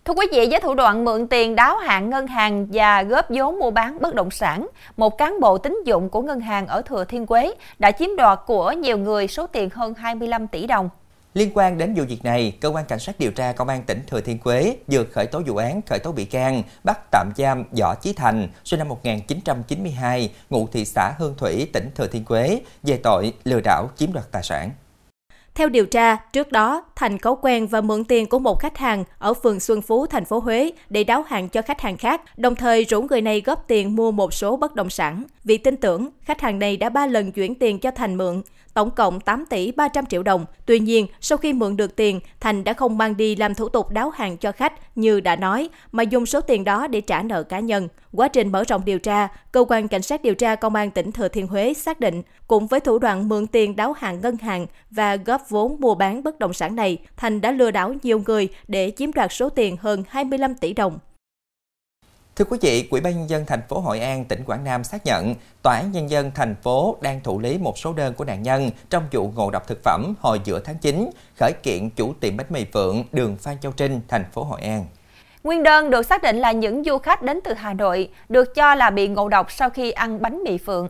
Thưa 0.05 0.13
quý 0.13 0.25
vị, 0.31 0.47
với 0.51 0.59
thủ 0.59 0.73
đoạn 0.75 1.05
mượn 1.05 1.27
tiền 1.27 1.55
đáo 1.55 1.77
hạn 1.77 2.09
ngân 2.09 2.27
hàng 2.27 2.67
và 2.73 3.03
góp 3.03 3.25
vốn 3.29 3.59
mua 3.59 3.71
bán 3.71 4.01
bất 4.01 4.15
động 4.15 4.31
sản, 4.31 4.67
một 4.97 5.17
cán 5.17 5.39
bộ 5.39 5.57
tín 5.57 5.77
dụng 5.85 6.09
của 6.09 6.21
ngân 6.21 6.39
hàng 6.39 6.67
ở 6.67 6.81
Thừa 6.81 7.05
Thiên 7.05 7.25
Quế 7.25 7.53
đã 7.79 7.91
chiếm 7.91 8.15
đoạt 8.17 8.39
của 8.45 8.71
nhiều 8.71 8.97
người 8.97 9.27
số 9.27 9.47
tiền 9.47 9.69
hơn 9.73 9.93
25 9.93 10.47
tỷ 10.47 10.67
đồng. 10.67 10.89
Liên 11.37 11.51
quan 11.53 11.77
đến 11.77 11.93
vụ 11.93 12.03
việc 12.07 12.23
này, 12.23 12.57
cơ 12.61 12.69
quan 12.69 12.85
cảnh 12.85 12.99
sát 12.99 13.19
điều 13.19 13.31
tra 13.31 13.51
công 13.51 13.67
an 13.67 13.83
tỉnh 13.87 14.01
Thừa 14.07 14.21
Thiên 14.21 14.37
huế 14.43 14.77
vừa 14.87 15.03
khởi 15.03 15.25
tố 15.25 15.41
vụ 15.45 15.55
án 15.55 15.81
khởi 15.87 15.99
tố 15.99 16.11
bị 16.11 16.25
can, 16.25 16.63
bắt 16.83 16.99
tạm 17.11 17.31
giam 17.37 17.63
Võ 17.79 17.95
Chí 17.95 18.13
Thành, 18.13 18.47
sinh 18.63 18.79
năm 18.79 18.87
1992, 18.87 20.31
ngụ 20.49 20.67
thị 20.71 20.85
xã 20.85 21.11
Hương 21.17 21.35
Thủy, 21.37 21.69
tỉnh 21.73 21.89
Thừa 21.95 22.07
Thiên 22.07 22.23
huế 22.25 22.61
về 22.83 22.97
tội 22.97 23.33
lừa 23.43 23.59
đảo 23.59 23.89
chiếm 23.95 24.13
đoạt 24.13 24.31
tài 24.31 24.43
sản. 24.43 24.69
Theo 25.55 25.69
điều 25.69 25.85
tra, 25.85 26.15
trước 26.15 26.51
đó, 26.51 26.83
Thành 26.95 27.17
có 27.17 27.35
quen 27.35 27.67
và 27.67 27.81
mượn 27.81 28.03
tiền 28.03 28.29
của 28.29 28.39
một 28.39 28.59
khách 28.59 28.77
hàng 28.77 29.03
ở 29.17 29.33
phường 29.33 29.59
Xuân 29.59 29.81
Phú, 29.81 30.05
thành 30.05 30.25
phố 30.25 30.39
Huế 30.39 30.71
để 30.89 31.03
đáo 31.03 31.23
hạn 31.27 31.49
cho 31.49 31.61
khách 31.61 31.81
hàng 31.81 31.97
khác, 31.97 32.21
đồng 32.37 32.55
thời 32.55 32.83
rủ 32.83 33.01
người 33.01 33.21
này 33.21 33.41
góp 33.41 33.63
tiền 33.67 33.95
mua 33.95 34.11
một 34.11 34.33
số 34.33 34.57
bất 34.57 34.75
động 34.75 34.89
sản. 34.89 35.23
Vì 35.43 35.57
tin 35.57 35.77
tưởng, 35.77 36.09
khách 36.21 36.41
hàng 36.41 36.59
này 36.59 36.77
đã 36.77 36.89
ba 36.89 37.07
lần 37.07 37.31
chuyển 37.31 37.55
tiền 37.55 37.79
cho 37.79 37.91
Thành 37.91 38.15
mượn, 38.17 38.41
tổng 38.77 38.91
cộng 38.91 39.19
8 39.19 39.45
tỷ 39.45 39.71
300 39.71 40.05
triệu 40.05 40.23
đồng. 40.23 40.45
Tuy 40.65 40.79
nhiên, 40.79 41.07
sau 41.21 41.37
khi 41.37 41.53
mượn 41.53 41.77
được 41.77 41.95
tiền, 41.95 42.19
Thành 42.39 42.63
đã 42.63 42.73
không 42.73 42.97
mang 42.97 43.17
đi 43.17 43.35
làm 43.35 43.55
thủ 43.55 43.69
tục 43.69 43.89
đáo 43.89 44.09
hạn 44.09 44.37
cho 44.37 44.51
khách 44.51 44.97
như 44.97 45.19
đã 45.19 45.35
nói, 45.35 45.69
mà 45.91 46.03
dùng 46.03 46.25
số 46.25 46.41
tiền 46.41 46.63
đó 46.63 46.87
để 46.87 47.01
trả 47.01 47.21
nợ 47.23 47.43
cá 47.43 47.59
nhân. 47.59 47.87
Quá 48.13 48.27
trình 48.27 48.51
mở 48.51 48.63
rộng 48.63 48.85
điều 48.85 48.99
tra, 48.99 49.27
cơ 49.51 49.65
quan 49.69 49.87
cảnh 49.87 50.01
sát 50.01 50.21
điều 50.21 50.35
tra 50.35 50.55
công 50.55 50.75
an 50.75 50.91
tỉnh 50.91 51.11
Thừa 51.11 51.27
Thiên 51.27 51.47
Huế 51.47 51.73
xác 51.73 51.99
định, 51.99 52.21
cùng 52.47 52.67
với 52.67 52.79
thủ 52.79 52.99
đoạn 52.99 53.29
mượn 53.29 53.47
tiền 53.47 53.75
đáo 53.75 53.93
hạn 53.93 54.21
ngân 54.21 54.37
hàng 54.37 54.67
và 54.91 55.15
góp 55.15 55.49
vốn 55.49 55.75
mua 55.79 55.95
bán 55.95 56.23
bất 56.23 56.39
động 56.39 56.53
sản 56.53 56.75
này, 56.75 56.97
Thành 57.17 57.41
đã 57.41 57.51
lừa 57.51 57.71
đảo 57.71 57.93
nhiều 58.03 58.21
người 58.25 58.49
để 58.67 58.91
chiếm 58.97 59.13
đoạt 59.13 59.33
số 59.33 59.49
tiền 59.49 59.77
hơn 59.81 60.03
25 60.09 60.55
tỷ 60.55 60.73
đồng. 60.73 60.99
Thưa 62.37 62.45
quý 62.45 62.57
vị, 62.61 62.87
Ủy 62.91 63.01
ban 63.01 63.17
nhân 63.17 63.29
dân 63.29 63.43
thành 63.47 63.59
phố 63.69 63.79
Hội 63.79 63.99
An, 63.99 64.25
tỉnh 64.25 64.43
Quảng 64.45 64.63
Nam 64.63 64.83
xác 64.83 65.05
nhận 65.05 65.35
Tòa 65.63 65.75
án 65.75 65.91
nhân 65.91 66.09
dân 66.09 66.31
thành 66.35 66.55
phố 66.63 66.97
đang 67.01 67.19
thụ 67.23 67.39
lý 67.39 67.57
một 67.57 67.77
số 67.77 67.93
đơn 67.93 68.13
của 68.13 68.25
nạn 68.25 68.43
nhân 68.43 68.69
trong 68.89 69.03
vụ 69.11 69.31
ngộ 69.35 69.51
độc 69.51 69.67
thực 69.67 69.83
phẩm 69.83 70.13
hồi 70.19 70.39
giữa 70.43 70.59
tháng 70.59 70.77
9, 70.77 71.09
khởi 71.39 71.51
kiện 71.63 71.89
chủ 71.89 72.13
tiệm 72.19 72.37
bánh 72.37 72.45
mì 72.49 72.65
Phượng, 72.73 73.03
đường 73.11 73.35
Phan 73.37 73.57
Châu 73.61 73.71
Trinh, 73.71 73.99
thành 74.07 74.23
phố 74.33 74.43
Hội 74.43 74.61
An. 74.61 74.85
Nguyên 75.43 75.63
đơn 75.63 75.89
được 75.89 76.05
xác 76.05 76.23
định 76.23 76.35
là 76.35 76.51
những 76.51 76.83
du 76.83 76.97
khách 76.97 77.23
đến 77.23 77.39
từ 77.43 77.53
Hà 77.53 77.73
Nội, 77.73 78.09
được 78.29 78.55
cho 78.55 78.75
là 78.75 78.89
bị 78.89 79.07
ngộ 79.07 79.29
độc 79.29 79.51
sau 79.51 79.69
khi 79.69 79.91
ăn 79.91 80.21
bánh 80.21 80.43
mì 80.43 80.57
Phượng. 80.57 80.87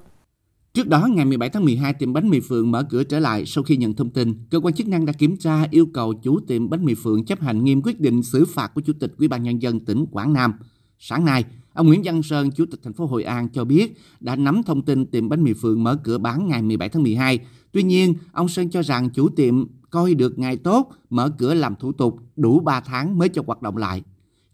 Trước 0.74 0.88
đó, 0.88 1.08
ngày 1.12 1.26
17 1.26 1.50
tháng 1.50 1.66
12, 1.66 1.94
tiệm 1.94 2.14
bánh 2.14 2.30
mì 2.30 2.40
Phượng 2.50 2.72
mở 2.72 2.84
cửa 2.90 3.04
trở 3.04 3.20
lại 3.20 3.46
sau 3.46 3.64
khi 3.64 3.78
nhận 3.78 3.94
thông 3.94 4.10
tin. 4.10 4.34
Cơ 4.52 4.60
quan 4.64 4.74
chức 4.74 4.88
năng 4.88 5.06
đã 5.06 5.14
kiểm 5.14 5.38
tra 5.38 5.64
yêu 5.72 5.88
cầu 5.94 6.14
chủ 6.24 6.40
tiệm 6.48 6.70
bánh 6.70 6.86
mì 6.86 6.94
Phượng 7.04 7.26
chấp 7.26 7.42
hành 7.42 7.64
nghiêm 7.64 7.82
quyết 7.84 8.00
định 8.00 8.24
xử 8.24 8.46
phạt 8.56 8.72
của 8.76 8.82
Chủ 8.82 8.94
tịch 9.00 9.12
Ủy 9.18 9.28
ban 9.28 9.44
nhân 9.44 9.62
dân 9.62 9.80
tỉnh 9.80 10.06
Quảng 10.12 10.34
Nam. 10.34 10.54
Sáng 11.00 11.26
nay, 11.26 11.46
ông 11.74 11.88
Nguyễn 11.88 12.02
Văn 12.04 12.24
Sơn, 12.24 12.52
Chủ 12.52 12.66
tịch 12.72 12.80
thành 12.84 12.94
phố 12.94 13.06
Hội 13.06 13.24
An 13.24 13.50
cho 13.50 13.66
biết 13.66 13.98
đã 14.20 14.36
nắm 14.36 14.64
thông 14.64 14.82
tin 14.82 15.06
tiệm 15.06 15.30
bánh 15.30 15.44
mì 15.44 15.54
Phượng 15.54 15.84
mở 15.84 15.96
cửa 16.04 16.18
bán 16.18 16.48
ngày 16.48 16.62
17 16.62 16.90
tháng 16.90 17.04
12. 17.04 17.40
Tuy 17.72 17.84
nhiên, 17.84 18.14
ông 18.32 18.50
Sơn 18.50 18.70
cho 18.70 18.82
rằng 18.82 19.10
chủ 19.10 19.30
tiệm 19.30 19.66
coi 19.90 20.14
được 20.14 20.40
ngày 20.40 20.58
tốt, 20.58 20.92
mở 21.10 21.30
cửa 21.38 21.54
làm 21.54 21.76
thủ 21.76 21.92
tục 21.92 22.18
đủ 22.36 22.60
3 22.60 22.80
tháng 22.80 23.18
mới 23.18 23.30
cho 23.30 23.44
hoạt 23.48 23.62
động 23.62 23.78
lại. 23.78 24.04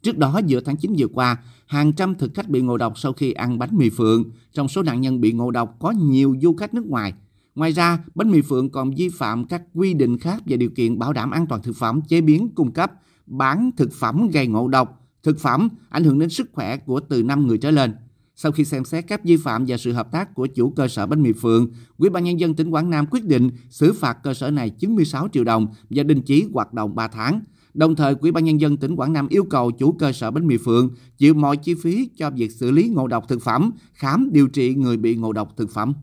Trước 0.02 0.18
đó, 0.18 0.42
giữa 0.46 0.62
tháng 0.62 0.78
9 0.78 0.94
vừa 0.98 1.08
qua, 1.08 1.38
hàng 1.68 1.94
trăm 1.94 2.16
thực 2.16 2.34
khách 2.34 2.50
bị 2.50 2.62
ngộ 2.62 2.78
độc 2.78 3.00
sau 3.00 3.14
khi 3.14 3.32
ăn 3.32 3.60
bánh 3.60 3.78
mì 3.78 3.90
phượng. 3.90 4.24
Trong 4.54 4.68
số 4.68 4.84
nạn 4.84 5.02
nhân 5.02 5.22
bị 5.22 5.32
ngộ 5.32 5.52
độc 5.52 5.76
có 5.80 5.92
nhiều 5.92 6.36
du 6.42 6.56
khách 6.56 6.74
nước 6.74 6.86
ngoài. 6.86 7.14
Ngoài 7.56 7.72
ra, 7.72 8.00
bánh 8.16 8.32
mì 8.32 8.42
phượng 8.42 8.70
còn 8.70 8.92
vi 8.92 9.10
phạm 9.10 9.46
các 9.46 9.62
quy 9.74 9.94
định 9.94 10.18
khác 10.18 10.44
về 10.46 10.58
điều 10.58 10.70
kiện 10.70 11.00
bảo 11.00 11.14
đảm 11.14 11.32
an 11.32 11.48
toàn 11.48 11.62
thực 11.62 11.76
phẩm, 11.76 12.02
chế 12.08 12.22
biến, 12.22 12.50
cung 12.56 12.72
cấp, 12.72 12.92
bán 13.26 13.72
thực 13.78 13.94
phẩm 13.94 14.30
gây 14.34 14.48
ngộ 14.48 14.68
độc, 14.68 15.03
thực 15.24 15.40
phẩm 15.40 15.70
ảnh 15.90 16.04
hưởng 16.04 16.20
đến 16.20 16.30
sức 16.30 16.50
khỏe 16.54 16.78
của 16.78 17.00
từ 17.00 17.24
5 17.24 17.48
người 17.48 17.58
trở 17.58 17.72
lên. 17.72 17.94
Sau 18.36 18.52
khi 18.52 18.66
xem 18.66 18.86
xét 18.86 19.08
các 19.08 19.24
vi 19.24 19.38
phạm 19.38 19.66
và 19.68 19.78
sự 19.78 19.92
hợp 19.92 20.12
tác 20.12 20.36
của 20.36 20.48
chủ 20.48 20.70
cơ 20.70 20.88
sở 20.88 21.06
bánh 21.06 21.22
mì 21.22 21.32
Phượng, 21.34 21.72
Ủy 21.98 22.10
ban 22.10 22.24
nhân 22.24 22.40
dân 22.40 22.54
tỉnh 22.54 22.70
Quảng 22.70 22.90
Nam 22.90 23.06
quyết 23.12 23.26
định 23.26 23.50
xử 23.70 23.94
phạt 23.94 24.18
cơ 24.24 24.34
sở 24.34 24.52
này 24.52 24.70
96 24.70 25.28
triệu 25.34 25.44
đồng 25.44 25.68
và 25.90 26.04
đình 26.04 26.22
chỉ 26.22 26.46
hoạt 26.54 26.74
động 26.74 26.96
3 26.96 27.08
tháng. 27.08 27.42
Đồng 27.74 27.96
thời, 27.96 28.16
Ủy 28.22 28.32
ban 28.32 28.46
nhân 28.46 28.62
dân 28.62 28.78
tỉnh 28.78 28.96
Quảng 28.96 29.14
Nam 29.14 29.28
yêu 29.28 29.44
cầu 29.44 29.72
chủ 29.72 29.92
cơ 29.92 30.12
sở 30.12 30.32
bánh 30.32 30.48
mì 30.48 30.58
Phượng 30.58 30.90
chịu 31.18 31.34
mọi 31.34 31.58
chi 31.58 31.74
phí 31.74 32.10
cho 32.18 32.30
việc 32.30 32.52
xử 32.52 32.72
lý 32.72 32.90
ngộ 32.90 33.08
độc 33.08 33.28
thực 33.28 33.42
phẩm, 33.42 33.72
khám 33.94 34.30
điều 34.32 34.48
trị 34.48 34.76
người 34.76 34.98
bị 34.98 35.16
ngộ 35.16 35.34
độc 35.34 35.58
thực 35.58 35.72
phẩm. 35.72 35.94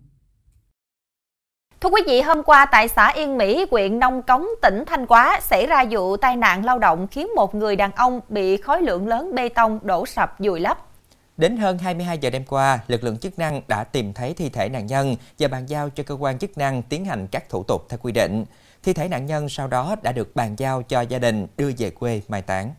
Thưa 1.81 1.91
quý 1.91 2.03
vị, 2.07 2.21
hôm 2.21 2.43
qua 2.43 2.67
tại 2.67 2.89
xã 2.89 3.09
Yên 3.09 3.39
Mỹ, 3.39 3.67
huyện 3.71 3.99
Nông 3.99 4.23
Cống, 4.23 4.47
tỉnh 4.63 4.85
Thanh 4.87 5.07
Hóa 5.09 5.41
xảy 5.43 5.67
ra 5.67 5.85
vụ 5.91 6.17
tai 6.17 6.37
nạn 6.37 6.65
lao 6.65 6.79
động 6.79 7.07
khiến 7.07 7.29
một 7.37 7.55
người 7.55 7.77
đàn 7.77 7.93
ông 7.93 8.21
bị 8.29 8.57
khối 8.57 8.83
lượng 8.83 9.09
lớn 9.09 9.35
bê 9.35 9.49
tông 9.49 9.79
đổ 9.83 10.07
sập 10.07 10.35
vùi 10.39 10.61
lấp. 10.61 10.79
Đến 11.37 11.57
hơn 11.57 11.79
22 11.79 12.19
giờ 12.19 12.31
đêm 12.31 12.45
qua, 12.49 12.79
lực 12.89 13.05
lượng 13.05 13.19
chức 13.19 13.39
năng 13.39 13.63
đã 13.69 13.85
tìm 13.85 14.13
thấy 14.13 14.35
thi 14.35 14.49
thể 14.49 14.69
nạn 14.69 14.87
nhân 14.87 15.17
và 15.39 15.49
bàn 15.49 15.67
giao 15.67 15.91
cho 15.91 16.03
cơ 16.03 16.15
quan 16.15 16.39
chức 16.39 16.59
năng 16.59 16.83
tiến 16.83 17.05
hành 17.05 17.27
các 17.27 17.49
thủ 17.49 17.63
tục 17.63 17.87
theo 17.89 17.99
quy 18.03 18.13
định. 18.13 18.45
Thi 18.83 18.93
thể 18.93 19.09
nạn 19.09 19.27
nhân 19.27 19.49
sau 19.49 19.69
đó 19.69 19.97
đã 20.03 20.13
được 20.13 20.37
bàn 20.37 20.55
giao 20.59 20.83
cho 20.83 21.01
gia 21.01 21.19
đình 21.19 21.47
đưa 21.57 21.71
về 21.79 21.91
quê 21.91 22.21
mai 22.29 22.43
táng. 22.43 22.71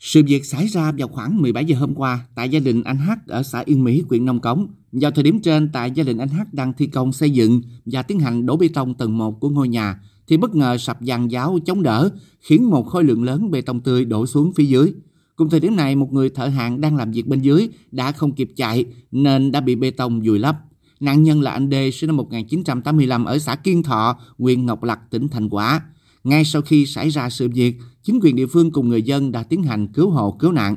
Sự 0.00 0.22
việc 0.26 0.44
xảy 0.44 0.66
ra 0.66 0.92
vào 0.98 1.08
khoảng 1.08 1.42
17 1.42 1.64
giờ 1.64 1.76
hôm 1.78 1.94
qua 1.94 2.26
tại 2.34 2.48
gia 2.48 2.60
đình 2.60 2.82
anh 2.82 2.98
H 2.98 3.10
ở 3.26 3.42
xã 3.42 3.62
Yên 3.66 3.84
Mỹ, 3.84 4.02
huyện 4.08 4.24
Nông 4.24 4.40
Cống. 4.40 4.66
Vào 4.92 5.10
thời 5.10 5.24
điểm 5.24 5.40
trên, 5.40 5.68
tại 5.72 5.90
gia 5.90 6.04
đình 6.04 6.18
anh 6.18 6.28
H 6.28 6.40
đang 6.52 6.72
thi 6.72 6.86
công 6.86 7.12
xây 7.12 7.30
dựng 7.30 7.62
và 7.86 8.02
tiến 8.02 8.20
hành 8.20 8.46
đổ 8.46 8.56
bê 8.56 8.68
tông 8.68 8.94
tầng 8.94 9.18
1 9.18 9.40
của 9.40 9.50
ngôi 9.50 9.68
nhà, 9.68 10.00
thì 10.28 10.36
bất 10.36 10.54
ngờ 10.54 10.78
sập 10.78 11.02
giàn 11.02 11.30
giáo 11.30 11.58
chống 11.66 11.82
đỡ, 11.82 12.10
khiến 12.40 12.70
một 12.70 12.86
khối 12.86 13.04
lượng 13.04 13.24
lớn 13.24 13.50
bê 13.50 13.60
tông 13.60 13.80
tươi 13.80 14.04
đổ 14.04 14.26
xuống 14.26 14.52
phía 14.52 14.64
dưới. 14.64 14.92
Cùng 15.36 15.50
thời 15.50 15.60
điểm 15.60 15.76
này, 15.76 15.96
một 15.96 16.12
người 16.12 16.30
thợ 16.30 16.46
hàng 16.46 16.80
đang 16.80 16.96
làm 16.96 17.10
việc 17.12 17.26
bên 17.26 17.40
dưới 17.40 17.68
đã 17.92 18.12
không 18.12 18.32
kịp 18.32 18.50
chạy 18.56 18.84
nên 19.12 19.52
đã 19.52 19.60
bị 19.60 19.74
bê 19.74 19.90
tông 19.90 20.20
vùi 20.20 20.38
lấp. 20.38 20.56
Nạn 21.00 21.22
nhân 21.22 21.40
là 21.40 21.50
anh 21.50 21.70
D 21.70 21.74
sinh 21.92 22.06
năm 22.06 22.16
1985 22.16 23.24
ở 23.24 23.38
xã 23.38 23.56
Kiên 23.56 23.82
Thọ, 23.82 24.18
huyện 24.38 24.66
Ngọc 24.66 24.82
Lặc, 24.82 25.00
tỉnh 25.10 25.28
Thành 25.28 25.48
Hóa. 25.48 25.82
Ngay 26.26 26.44
sau 26.44 26.62
khi 26.62 26.86
xảy 26.86 27.08
ra 27.08 27.30
sự 27.30 27.48
việc, 27.48 27.78
chính 28.02 28.20
quyền 28.22 28.36
địa 28.36 28.46
phương 28.46 28.70
cùng 28.70 28.88
người 28.88 29.02
dân 29.02 29.32
đã 29.32 29.42
tiến 29.42 29.62
hành 29.62 29.86
cứu 29.86 30.10
hộ 30.10 30.30
cứu 30.32 30.52
nạn. 30.52 30.76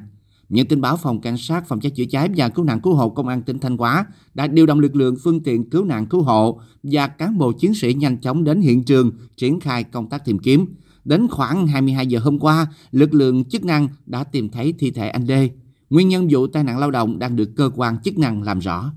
Nhận 0.49 0.67
tin 0.67 0.81
báo 0.81 0.97
phòng 0.97 1.21
cảnh 1.21 1.37
sát 1.37 1.67
phòng 1.67 1.79
cháy 1.79 1.91
chữa 1.91 2.05
cháy 2.05 2.29
và 2.35 2.49
cứu 2.49 2.65
nạn 2.65 2.79
cứu 2.81 2.93
hộ 2.93 3.09
công 3.09 3.27
an 3.27 3.41
tỉnh 3.41 3.59
Thanh 3.59 3.77
Hóa 3.77 4.05
đã 4.33 4.47
điều 4.47 4.65
động 4.65 4.79
lực 4.79 4.95
lượng 4.95 5.15
phương 5.23 5.43
tiện 5.43 5.69
cứu 5.69 5.85
nạn 5.85 6.05
cứu 6.05 6.21
hộ 6.21 6.61
và 6.83 7.07
cán 7.07 7.37
bộ 7.37 7.51
chiến 7.51 7.73
sĩ 7.73 7.93
nhanh 7.93 8.17
chóng 8.17 8.43
đến 8.43 8.61
hiện 8.61 8.83
trường 8.83 9.11
triển 9.37 9.59
khai 9.59 9.83
công 9.83 10.09
tác 10.09 10.25
tìm 10.25 10.39
kiếm. 10.39 10.65
Đến 11.05 11.27
khoảng 11.27 11.67
22 11.67 12.07
giờ 12.07 12.19
hôm 12.19 12.39
qua, 12.39 12.67
lực 12.91 13.13
lượng 13.13 13.43
chức 13.43 13.65
năng 13.65 13.87
đã 14.05 14.23
tìm 14.23 14.49
thấy 14.49 14.73
thi 14.79 14.91
thể 14.91 15.09
anh 15.09 15.27
D. 15.27 15.31
Nguyên 15.89 16.09
nhân 16.09 16.27
vụ 16.31 16.47
tai 16.47 16.63
nạn 16.63 16.77
lao 16.77 16.91
động 16.91 17.19
đang 17.19 17.35
được 17.35 17.49
cơ 17.55 17.71
quan 17.75 17.97
chức 18.03 18.17
năng 18.17 18.43
làm 18.43 18.59
rõ. 18.59 18.91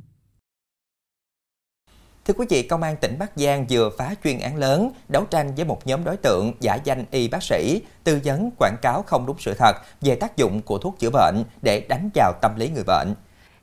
Thưa 2.26 2.34
quý 2.34 2.46
vị, 2.48 2.62
Công 2.62 2.82
an 2.82 2.96
tỉnh 2.96 3.16
Bắc 3.18 3.30
Giang 3.36 3.66
vừa 3.70 3.90
phá 3.98 4.14
chuyên 4.24 4.40
án 4.40 4.56
lớn, 4.56 4.90
đấu 5.08 5.24
tranh 5.24 5.54
với 5.54 5.64
một 5.64 5.86
nhóm 5.86 6.04
đối 6.04 6.16
tượng 6.16 6.52
giả 6.60 6.78
danh 6.84 7.04
y 7.10 7.28
bác 7.28 7.42
sĩ, 7.42 7.82
tư 8.04 8.20
vấn 8.24 8.50
quảng 8.58 8.76
cáo 8.82 9.02
không 9.02 9.26
đúng 9.26 9.36
sự 9.38 9.54
thật 9.54 9.76
về 10.00 10.14
tác 10.14 10.36
dụng 10.36 10.62
của 10.62 10.78
thuốc 10.78 10.98
chữa 10.98 11.10
bệnh 11.10 11.44
để 11.62 11.86
đánh 11.88 12.10
vào 12.14 12.32
tâm 12.40 12.50
lý 12.56 12.68
người 12.68 12.84
bệnh. 12.86 13.14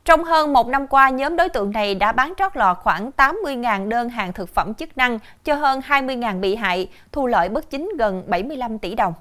Trong 0.05 0.23
hơn 0.23 0.53
một 0.53 0.67
năm 0.67 0.87
qua, 0.87 1.09
nhóm 1.09 1.35
đối 1.35 1.49
tượng 1.49 1.71
này 1.71 1.95
đã 1.95 2.11
bán 2.11 2.33
trót 2.37 2.57
lọt 2.57 2.77
khoảng 2.77 3.11
80.000 3.17 3.89
đơn 3.89 4.09
hàng 4.09 4.33
thực 4.33 4.49
phẩm 4.49 4.73
chức 4.73 4.97
năng 4.97 5.19
cho 5.43 5.55
hơn 5.55 5.79
20.000 5.87 6.39
bị 6.39 6.55
hại, 6.55 6.89
thu 7.11 7.27
lợi 7.27 7.49
bất 7.49 7.69
chính 7.69 7.89
gần 7.97 8.23
75 8.27 8.79
tỷ 8.79 8.95
đồng. 8.95 9.13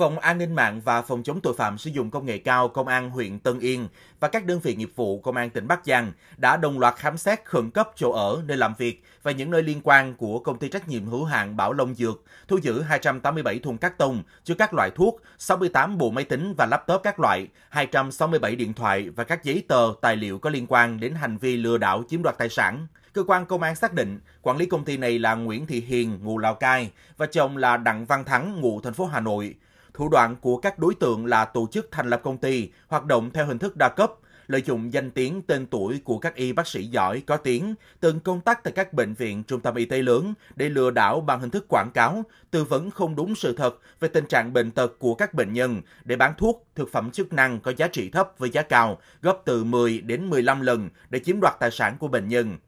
Phòng 0.00 0.18
An 0.18 0.38
ninh 0.38 0.54
mạng 0.54 0.80
và 0.80 1.02
Phòng 1.02 1.22
chống 1.22 1.40
tội 1.40 1.54
phạm 1.54 1.78
sử 1.78 1.90
dụng 1.90 2.10
công 2.10 2.26
nghệ 2.26 2.38
cao 2.38 2.68
Công 2.68 2.88
an 2.88 3.10
huyện 3.10 3.38
Tân 3.38 3.58
Yên 3.58 3.88
và 4.20 4.28
các 4.28 4.46
đơn 4.46 4.60
vị 4.60 4.74
nghiệp 4.74 4.90
vụ 4.96 5.20
Công 5.20 5.36
an 5.36 5.50
tỉnh 5.50 5.68
Bắc 5.68 5.80
Giang 5.84 6.12
đã 6.36 6.56
đồng 6.56 6.78
loạt 6.78 6.94
khám 6.96 7.16
xét 7.16 7.44
khẩn 7.44 7.70
cấp 7.70 7.90
chỗ 7.96 8.12
ở, 8.12 8.42
nơi 8.46 8.56
làm 8.56 8.74
việc 8.78 9.04
và 9.22 9.32
những 9.32 9.50
nơi 9.50 9.62
liên 9.62 9.80
quan 9.84 10.14
của 10.14 10.38
công 10.38 10.58
ty 10.58 10.68
trách 10.68 10.88
nhiệm 10.88 11.06
hữu 11.06 11.24
hạn 11.24 11.56
Bảo 11.56 11.72
Long 11.72 11.94
Dược, 11.94 12.22
thu 12.48 12.58
giữ 12.62 12.80
287 12.80 13.58
thùng 13.58 13.78
cắt 13.78 13.98
tông 13.98 14.22
chứa 14.44 14.54
các 14.54 14.74
loại 14.74 14.90
thuốc, 14.90 15.22
68 15.38 15.98
bộ 15.98 16.10
máy 16.10 16.24
tính 16.24 16.54
và 16.58 16.66
laptop 16.66 17.00
các 17.02 17.20
loại, 17.20 17.48
267 17.68 18.56
điện 18.56 18.74
thoại 18.74 19.10
và 19.10 19.24
các 19.24 19.44
giấy 19.44 19.64
tờ, 19.68 19.92
tài 20.00 20.16
liệu 20.16 20.38
có 20.38 20.50
liên 20.50 20.66
quan 20.68 21.00
đến 21.00 21.14
hành 21.14 21.38
vi 21.38 21.56
lừa 21.56 21.78
đảo 21.78 22.02
chiếm 22.08 22.22
đoạt 22.22 22.38
tài 22.38 22.48
sản. 22.48 22.86
Cơ 23.12 23.24
quan 23.26 23.46
công 23.46 23.62
an 23.62 23.76
xác 23.76 23.92
định 23.92 24.20
quản 24.42 24.56
lý 24.56 24.66
công 24.66 24.84
ty 24.84 24.96
này 24.96 25.18
là 25.18 25.34
Nguyễn 25.34 25.66
Thị 25.66 25.80
Hiền, 25.80 26.18
ngụ 26.22 26.38
Lào 26.38 26.54
Cai 26.54 26.90
và 27.16 27.26
chồng 27.26 27.56
là 27.56 27.76
Đặng 27.76 28.06
Văn 28.06 28.24
Thắng, 28.24 28.60
ngụ 28.60 28.80
thành 28.80 28.94
phố 28.94 29.06
Hà 29.06 29.20
Nội. 29.20 29.54
Thủ 30.00 30.08
đoạn 30.08 30.36
của 30.40 30.56
các 30.56 30.78
đối 30.78 30.94
tượng 30.94 31.26
là 31.26 31.44
tổ 31.44 31.68
chức 31.72 31.88
thành 31.90 32.10
lập 32.10 32.20
công 32.24 32.38
ty, 32.38 32.70
hoạt 32.88 33.04
động 33.04 33.30
theo 33.30 33.46
hình 33.46 33.58
thức 33.58 33.76
đa 33.76 33.88
cấp, 33.88 34.12
lợi 34.46 34.62
dụng 34.66 34.92
danh 34.92 35.10
tiếng 35.10 35.42
tên 35.42 35.66
tuổi 35.66 36.00
của 36.04 36.18
các 36.18 36.34
y 36.34 36.52
bác 36.52 36.66
sĩ 36.66 36.84
giỏi 36.84 37.22
có 37.26 37.36
tiếng, 37.36 37.74
từng 38.00 38.20
công 38.20 38.40
tác 38.40 38.64
tại 38.64 38.72
các 38.72 38.92
bệnh 38.92 39.14
viện, 39.14 39.44
trung 39.44 39.60
tâm 39.60 39.74
y 39.74 39.84
tế 39.84 40.02
lớn 40.02 40.34
để 40.56 40.68
lừa 40.68 40.90
đảo 40.90 41.20
bằng 41.20 41.40
hình 41.40 41.50
thức 41.50 41.66
quảng 41.68 41.90
cáo, 41.94 42.22
tư 42.50 42.64
vấn 42.64 42.90
không 42.90 43.16
đúng 43.16 43.34
sự 43.34 43.56
thật 43.56 43.78
về 44.00 44.08
tình 44.08 44.26
trạng 44.26 44.52
bệnh 44.52 44.70
tật 44.70 44.98
của 44.98 45.14
các 45.14 45.34
bệnh 45.34 45.52
nhân 45.52 45.82
để 46.04 46.16
bán 46.16 46.34
thuốc, 46.38 46.66
thực 46.74 46.92
phẩm 46.92 47.10
chức 47.10 47.32
năng 47.32 47.60
có 47.60 47.72
giá 47.76 47.88
trị 47.88 48.10
thấp 48.10 48.32
với 48.38 48.50
giá 48.50 48.62
cao, 48.62 48.98
gấp 49.22 49.38
từ 49.44 49.64
10 49.64 50.00
đến 50.00 50.30
15 50.30 50.60
lần 50.60 50.88
để 51.10 51.18
chiếm 51.18 51.40
đoạt 51.40 51.54
tài 51.60 51.70
sản 51.70 51.96
của 51.98 52.08
bệnh 52.08 52.28
nhân. 52.28 52.58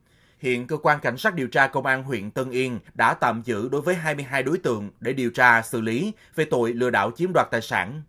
Hiện 0.43 0.67
cơ 0.67 0.77
quan 0.83 1.01
cảnh 1.01 1.17
sát 1.17 1.35
điều 1.35 1.49
tra 1.49 1.67
công 1.67 1.87
an 1.87 2.03
huyện 2.03 2.31
Tân 2.31 2.51
Yên 2.51 2.79
đã 2.95 3.15
tạm 3.15 3.43
giữ 3.45 3.69
đối 3.69 3.81
với 3.81 3.95
22 3.95 4.43
đối 4.43 4.59
tượng 4.59 4.91
để 5.01 5.13
điều 5.13 5.31
tra 5.31 5.63
xử 5.63 5.81
lý 5.81 6.13
về 6.35 6.45
tội 6.45 6.73
lừa 6.73 6.91
đảo 6.91 7.11
chiếm 7.17 7.33
đoạt 7.33 7.51
tài 7.51 7.61
sản. 7.61 8.03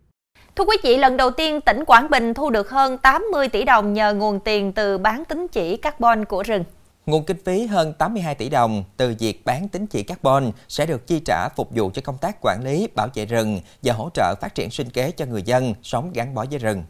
Thưa 0.56 0.64
quý 0.64 0.76
vị, 0.82 0.96
lần 0.96 1.16
đầu 1.16 1.30
tiên 1.30 1.60
tỉnh 1.60 1.84
Quảng 1.84 2.10
Bình 2.10 2.34
thu 2.34 2.50
được 2.50 2.70
hơn 2.70 2.98
80 2.98 3.48
tỷ 3.48 3.64
đồng 3.64 3.92
nhờ 3.92 4.14
nguồn 4.14 4.40
tiền 4.40 4.72
từ 4.72 4.98
bán 4.98 5.24
tín 5.24 5.46
chỉ 5.52 5.76
carbon 5.76 6.24
của 6.24 6.42
rừng. 6.42 6.64
Nguồn 7.06 7.24
kinh 7.24 7.44
phí 7.44 7.66
hơn 7.66 7.92
82 7.92 8.34
tỷ 8.34 8.48
đồng 8.48 8.84
từ 8.96 9.14
việc 9.18 9.44
bán 9.44 9.68
tín 9.68 9.86
chỉ 9.86 10.02
carbon 10.02 10.50
sẽ 10.68 10.86
được 10.86 11.06
chi 11.06 11.20
trả 11.24 11.48
phục 11.48 11.68
vụ 11.70 11.90
cho 11.94 12.02
công 12.04 12.18
tác 12.18 12.36
quản 12.40 12.64
lý, 12.64 12.88
bảo 12.94 13.08
vệ 13.14 13.26
rừng 13.26 13.60
và 13.82 13.92
hỗ 13.92 14.10
trợ 14.14 14.34
phát 14.40 14.54
triển 14.54 14.70
sinh 14.70 14.90
kế 14.90 15.10
cho 15.10 15.26
người 15.26 15.42
dân 15.42 15.74
sống 15.82 16.10
gắn 16.14 16.34
bó 16.34 16.44
với 16.50 16.58
rừng. 16.58 16.84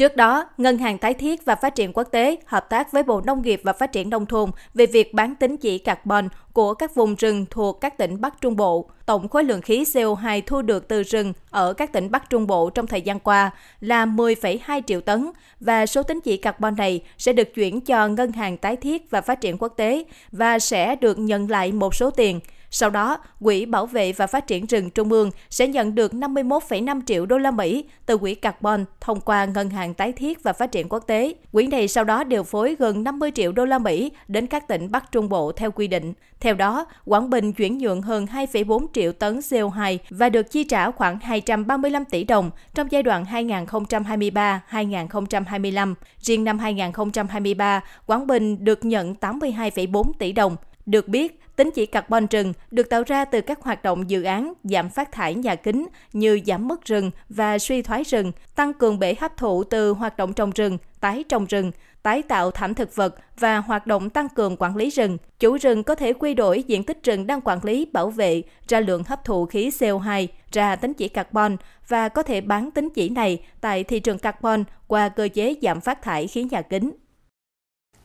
Trước 0.00 0.16
đó, 0.16 0.44
Ngân 0.58 0.78
hàng 0.78 0.98
Tái 0.98 1.14
thiết 1.14 1.44
và 1.44 1.54
Phát 1.54 1.74
triển 1.74 1.92
Quốc 1.92 2.04
tế 2.04 2.36
hợp 2.46 2.70
tác 2.70 2.92
với 2.92 3.02
Bộ 3.02 3.20
Nông 3.20 3.42
nghiệp 3.42 3.60
và 3.64 3.72
Phát 3.72 3.92
triển 3.92 4.10
Nông 4.10 4.26
thôn 4.26 4.50
về 4.74 4.86
việc 4.86 5.14
bán 5.14 5.34
tính 5.34 5.56
chỉ 5.56 5.78
carbon 5.78 6.28
của 6.52 6.74
các 6.74 6.94
vùng 6.94 7.14
rừng 7.14 7.46
thuộc 7.50 7.80
các 7.80 7.98
tỉnh 7.98 8.20
Bắc 8.20 8.40
Trung 8.40 8.56
Bộ. 8.56 8.90
Tổng 9.06 9.28
khối 9.28 9.44
lượng 9.44 9.62
khí 9.62 9.84
CO2 9.84 10.42
thu 10.46 10.62
được 10.62 10.88
từ 10.88 11.02
rừng 11.02 11.32
ở 11.50 11.72
các 11.72 11.92
tỉnh 11.92 12.10
Bắc 12.10 12.30
Trung 12.30 12.46
Bộ 12.46 12.70
trong 12.70 12.86
thời 12.86 13.02
gian 13.02 13.20
qua 13.20 13.50
là 13.80 14.06
10,2 14.06 14.82
triệu 14.86 15.00
tấn 15.00 15.30
và 15.60 15.86
số 15.86 16.02
tính 16.02 16.20
chỉ 16.24 16.36
carbon 16.36 16.76
này 16.76 17.02
sẽ 17.18 17.32
được 17.32 17.54
chuyển 17.54 17.80
cho 17.80 18.08
Ngân 18.08 18.32
hàng 18.32 18.56
Tái 18.56 18.76
thiết 18.76 19.10
và 19.10 19.20
Phát 19.20 19.40
triển 19.40 19.58
Quốc 19.58 19.72
tế 19.76 20.04
và 20.32 20.58
sẽ 20.58 20.96
được 20.96 21.18
nhận 21.18 21.50
lại 21.50 21.72
một 21.72 21.94
số 21.94 22.10
tiền– 22.10 22.40
sau 22.70 22.90
đó, 22.90 23.18
Quỹ 23.40 23.66
Bảo 23.66 23.86
vệ 23.86 24.12
và 24.12 24.26
Phát 24.26 24.46
triển 24.46 24.66
rừng 24.66 24.90
Trung 24.90 25.12
ương 25.12 25.30
sẽ 25.50 25.66
nhận 25.66 25.94
được 25.94 26.12
51,5 26.12 27.00
triệu 27.06 27.26
đô 27.26 27.38
la 27.38 27.50
Mỹ 27.50 27.84
từ 28.06 28.18
quỹ 28.18 28.34
carbon 28.34 28.84
thông 29.00 29.20
qua 29.20 29.44
Ngân 29.44 29.70
hàng 29.70 29.94
Tái 29.94 30.12
thiết 30.12 30.42
và 30.42 30.52
Phát 30.52 30.72
triển 30.72 30.88
Quốc 30.88 31.06
tế. 31.06 31.34
Quỹ 31.52 31.66
này 31.66 31.88
sau 31.88 32.04
đó 32.04 32.24
điều 32.24 32.42
phối 32.42 32.76
gần 32.78 33.04
50 33.04 33.32
triệu 33.34 33.52
đô 33.52 33.64
la 33.64 33.78
Mỹ 33.78 34.12
đến 34.28 34.46
các 34.46 34.68
tỉnh 34.68 34.90
Bắc 34.90 35.12
Trung 35.12 35.28
Bộ 35.28 35.52
theo 35.52 35.70
quy 35.70 35.88
định. 35.88 36.12
Theo 36.40 36.54
đó, 36.54 36.86
Quảng 37.04 37.30
Bình 37.30 37.52
chuyển 37.52 37.78
nhượng 37.78 38.02
hơn 38.02 38.26
2,4 38.26 38.86
triệu 38.92 39.12
tấn 39.12 39.38
CO2 39.38 39.98
và 40.10 40.28
được 40.28 40.50
chi 40.50 40.64
trả 40.64 40.90
khoảng 40.90 41.20
235 41.20 42.04
tỷ 42.04 42.24
đồng 42.24 42.50
trong 42.74 42.86
giai 42.90 43.02
đoạn 43.02 43.24
2023-2025. 43.24 45.94
Riêng 46.18 46.44
năm 46.44 46.58
2023, 46.58 47.80
Quảng 48.06 48.26
Bình 48.26 48.64
được 48.64 48.84
nhận 48.84 49.14
82,4 49.20 50.12
tỷ 50.18 50.32
đồng. 50.32 50.56
Được 50.86 51.08
biết, 51.08 51.40
Tính 51.60 51.70
chỉ 51.74 51.86
carbon 51.86 52.26
rừng 52.26 52.52
được 52.70 52.90
tạo 52.90 53.02
ra 53.06 53.24
từ 53.24 53.40
các 53.40 53.60
hoạt 53.62 53.82
động 53.82 54.10
dự 54.10 54.22
án 54.22 54.52
giảm 54.64 54.90
phát 54.90 55.12
thải 55.12 55.34
nhà 55.34 55.54
kính 55.54 55.86
như 56.12 56.40
giảm 56.46 56.68
mất 56.68 56.84
rừng 56.84 57.10
và 57.28 57.58
suy 57.58 57.82
thoái 57.82 58.02
rừng, 58.02 58.32
tăng 58.54 58.74
cường 58.74 58.98
bể 58.98 59.14
hấp 59.20 59.36
thụ 59.36 59.64
từ 59.64 59.92
hoạt 59.92 60.16
động 60.16 60.32
trồng 60.32 60.50
rừng, 60.50 60.78
tái 61.00 61.24
trồng 61.28 61.46
rừng, 61.46 61.72
tái 62.02 62.22
tạo 62.22 62.50
thảm 62.50 62.74
thực 62.74 62.96
vật 62.96 63.14
và 63.38 63.58
hoạt 63.58 63.86
động 63.86 64.10
tăng 64.10 64.28
cường 64.28 64.56
quản 64.58 64.76
lý 64.76 64.90
rừng. 64.90 65.18
Chủ 65.40 65.56
rừng 65.56 65.82
có 65.82 65.94
thể 65.94 66.12
quy 66.12 66.34
đổi 66.34 66.62
diện 66.62 66.84
tích 66.84 67.02
rừng 67.02 67.26
đang 67.26 67.40
quản 67.40 67.58
lý 67.62 67.86
bảo 67.92 68.10
vệ 68.10 68.42
ra 68.68 68.80
lượng 68.80 69.04
hấp 69.04 69.24
thụ 69.24 69.46
khí 69.46 69.68
CO2 69.68 70.26
ra 70.52 70.76
tính 70.76 70.94
chỉ 70.94 71.08
carbon 71.08 71.56
và 71.88 72.08
có 72.08 72.22
thể 72.22 72.40
bán 72.40 72.70
tính 72.70 72.88
chỉ 72.94 73.08
này 73.08 73.42
tại 73.60 73.84
thị 73.84 74.00
trường 74.00 74.18
carbon 74.18 74.64
qua 74.86 75.08
cơ 75.08 75.28
chế 75.34 75.54
giảm 75.62 75.80
phát 75.80 76.02
thải 76.02 76.26
khí 76.26 76.44
nhà 76.50 76.62
kính. 76.62 76.92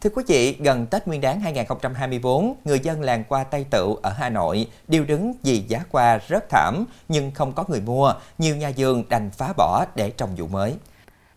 Thưa 0.01 0.09
quý 0.09 0.23
vị, 0.27 0.57
gần 0.59 0.85
Tết 0.85 1.07
Nguyên 1.07 1.21
đán 1.21 1.39
2024, 1.39 2.55
người 2.65 2.79
dân 2.79 3.01
làng 3.01 3.23
qua 3.29 3.43
Tây 3.43 3.65
Tựu 3.71 3.95
ở 3.95 4.13
Hà 4.17 4.29
Nội 4.29 4.67
điêu 4.87 5.03
đứng 5.03 5.33
vì 5.43 5.57
giá 5.67 5.79
qua 5.91 6.19
rất 6.27 6.49
thảm 6.49 6.85
nhưng 7.09 7.31
không 7.31 7.53
có 7.53 7.65
người 7.67 7.81
mua, 7.81 8.13
nhiều 8.37 8.55
nhà 8.55 8.71
vườn 8.77 9.03
đành 9.09 9.29
phá 9.29 9.53
bỏ 9.57 9.85
để 9.95 10.09
trồng 10.09 10.35
vụ 10.35 10.47
mới. 10.47 10.75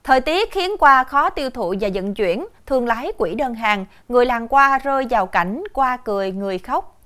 Thời 0.05 0.21
tiết 0.21 0.53
khiến 0.53 0.71
qua 0.79 1.05
khó 1.05 1.31
tiêu 1.31 1.51
thụ 1.51 1.75
và 1.81 1.89
vận 1.95 2.15
chuyển, 2.15 2.47
thương 2.67 2.87
lái 2.87 3.13
quỹ 3.19 3.35
đơn 3.35 3.55
hàng, 3.55 3.87
người 4.09 4.27
làng 4.27 4.49
qua 4.49 4.79
rơi 4.79 5.07
vào 5.11 5.27
cảnh 5.27 5.65
qua 5.73 5.97
cười 5.97 6.33
người 6.33 6.59
khóc. 6.59 7.01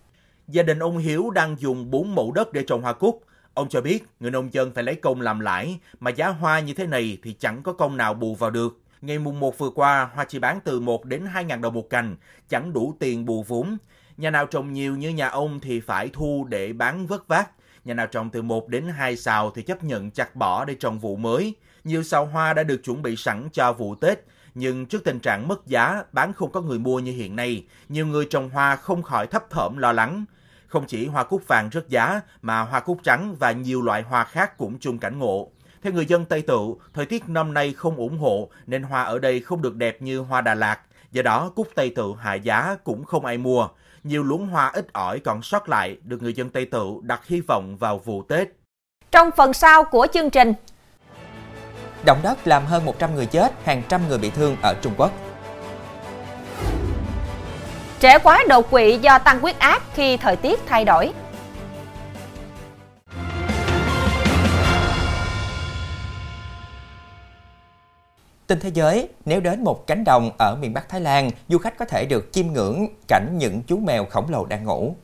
Gia 0.48 0.62
đình 0.62 0.78
ông 0.78 0.98
Hiếu 0.98 1.30
đang 1.30 1.56
dùng 1.58 1.90
4 1.90 2.14
mẫu 2.14 2.32
đất 2.32 2.52
để 2.52 2.64
trồng 2.66 2.82
hoa 2.82 2.92
cúc. 2.92 3.22
Ông 3.54 3.68
cho 3.68 3.80
biết 3.80 4.06
người 4.20 4.30
nông 4.30 4.54
dân 4.54 4.72
phải 4.74 4.84
lấy 4.84 4.94
công 4.94 5.20
làm 5.20 5.40
lãi, 5.40 5.78
mà 6.00 6.10
giá 6.10 6.28
hoa 6.28 6.60
như 6.60 6.74
thế 6.74 6.86
này 6.86 7.18
thì 7.22 7.32
chẳng 7.32 7.62
có 7.62 7.72
công 7.72 7.96
nào 7.96 8.14
bù 8.14 8.34
vào 8.34 8.50
được. 8.50 8.81
Ngày 9.02 9.18
mùng 9.18 9.40
1 9.40 9.58
vừa 9.58 9.70
qua, 9.70 10.10
hoa 10.14 10.24
chỉ 10.24 10.38
bán 10.38 10.60
từ 10.64 10.80
1 10.80 11.04
đến 11.04 11.26
2 11.26 11.44
ngàn 11.44 11.60
đồng 11.60 11.74
một 11.74 11.90
cành, 11.90 12.16
chẳng 12.48 12.72
đủ 12.72 12.94
tiền 12.98 13.24
bù 13.24 13.42
vốn. 13.48 13.76
Nhà 14.16 14.30
nào 14.30 14.46
trồng 14.46 14.72
nhiều 14.72 14.96
như 14.96 15.10
nhà 15.10 15.28
ông 15.28 15.60
thì 15.60 15.80
phải 15.80 16.10
thu 16.12 16.46
để 16.48 16.72
bán 16.72 17.06
vất 17.06 17.28
vát. 17.28 17.50
Nhà 17.84 17.94
nào 17.94 18.06
trồng 18.06 18.30
từ 18.30 18.42
1 18.42 18.68
đến 18.68 18.88
2 18.88 19.16
xào 19.16 19.50
thì 19.50 19.62
chấp 19.62 19.84
nhận 19.84 20.10
chặt 20.10 20.36
bỏ 20.36 20.64
để 20.64 20.74
trồng 20.74 20.98
vụ 20.98 21.16
mới. 21.16 21.54
Nhiều 21.84 22.02
xào 22.02 22.26
hoa 22.26 22.54
đã 22.54 22.62
được 22.62 22.80
chuẩn 22.84 23.02
bị 23.02 23.16
sẵn 23.16 23.48
cho 23.52 23.72
vụ 23.72 23.94
Tết, 23.94 24.18
nhưng 24.54 24.86
trước 24.86 25.04
tình 25.04 25.20
trạng 25.20 25.48
mất 25.48 25.66
giá, 25.66 26.02
bán 26.12 26.32
không 26.32 26.52
có 26.52 26.60
người 26.60 26.78
mua 26.78 26.98
như 26.98 27.12
hiện 27.12 27.36
nay, 27.36 27.64
nhiều 27.88 28.06
người 28.06 28.26
trồng 28.30 28.50
hoa 28.50 28.76
không 28.76 29.02
khỏi 29.02 29.26
thấp 29.26 29.50
thỏm 29.50 29.78
lo 29.78 29.92
lắng. 29.92 30.24
Không 30.66 30.86
chỉ 30.86 31.06
hoa 31.06 31.24
cúc 31.24 31.48
vàng 31.48 31.70
rớt 31.72 31.88
giá, 31.88 32.20
mà 32.42 32.60
hoa 32.60 32.80
cúc 32.80 32.98
trắng 33.02 33.36
và 33.38 33.52
nhiều 33.52 33.82
loại 33.82 34.02
hoa 34.02 34.24
khác 34.24 34.58
cũng 34.58 34.78
chung 34.78 34.98
cảnh 34.98 35.18
ngộ. 35.18 35.50
Theo 35.82 35.92
người 35.92 36.06
dân 36.06 36.24
Tây 36.24 36.42
Tự, 36.42 36.74
thời 36.94 37.06
tiết 37.06 37.28
năm 37.28 37.54
nay 37.54 37.74
không 37.76 37.96
ủng 37.96 38.18
hộ 38.18 38.48
nên 38.66 38.82
hoa 38.82 39.02
ở 39.02 39.18
đây 39.18 39.40
không 39.40 39.62
được 39.62 39.76
đẹp 39.76 40.02
như 40.02 40.18
hoa 40.18 40.40
Đà 40.40 40.54
Lạt. 40.54 40.80
Do 41.12 41.22
đó, 41.22 41.52
cúc 41.56 41.68
Tây 41.74 41.92
Tự 41.96 42.12
hạ 42.20 42.34
giá 42.34 42.76
cũng 42.84 43.04
không 43.04 43.24
ai 43.24 43.38
mua. 43.38 43.68
Nhiều 44.02 44.22
luống 44.22 44.46
hoa 44.46 44.68
ít 44.68 44.92
ỏi 44.92 45.20
còn 45.20 45.42
sót 45.42 45.68
lại 45.68 45.96
được 46.02 46.22
người 46.22 46.34
dân 46.34 46.50
Tây 46.50 46.64
Tự 46.64 46.86
đặt 47.02 47.26
hy 47.26 47.40
vọng 47.40 47.76
vào 47.76 47.98
vụ 47.98 48.22
Tết. 48.22 48.48
Trong 49.10 49.30
phần 49.36 49.52
sau 49.52 49.84
của 49.84 50.06
chương 50.12 50.30
trình, 50.30 50.54
Động 52.04 52.18
đất 52.22 52.38
làm 52.44 52.66
hơn 52.66 52.84
100 52.84 53.14
người 53.14 53.26
chết, 53.26 53.52
hàng 53.64 53.82
trăm 53.88 54.08
người 54.08 54.18
bị 54.18 54.30
thương 54.30 54.56
ở 54.62 54.74
Trung 54.82 54.92
Quốc. 54.96 55.10
trẻ 58.00 58.18
quá 58.18 58.44
đột 58.48 58.70
quỵ 58.70 58.98
do 58.98 59.18
tăng 59.18 59.40
huyết 59.40 59.58
áp 59.58 59.82
khi 59.94 60.16
thời 60.16 60.36
tiết 60.36 60.60
thay 60.66 60.84
đổi. 60.84 61.12
Tin 68.52 68.60
thế 68.60 68.70
giới, 68.74 69.08
nếu 69.24 69.40
đến 69.40 69.64
một 69.64 69.86
cánh 69.86 70.04
đồng 70.04 70.30
ở 70.38 70.56
miền 70.56 70.72
Bắc 70.72 70.88
Thái 70.88 71.00
Lan, 71.00 71.30
du 71.48 71.58
khách 71.58 71.78
có 71.78 71.84
thể 71.84 72.06
được 72.06 72.32
chiêm 72.32 72.46
ngưỡng 72.46 72.86
cảnh 73.08 73.38
những 73.38 73.62
chú 73.66 73.76
mèo 73.76 74.04
khổng 74.04 74.30
lồ 74.30 74.44
đang 74.44 74.64
ngủ. 74.64 74.94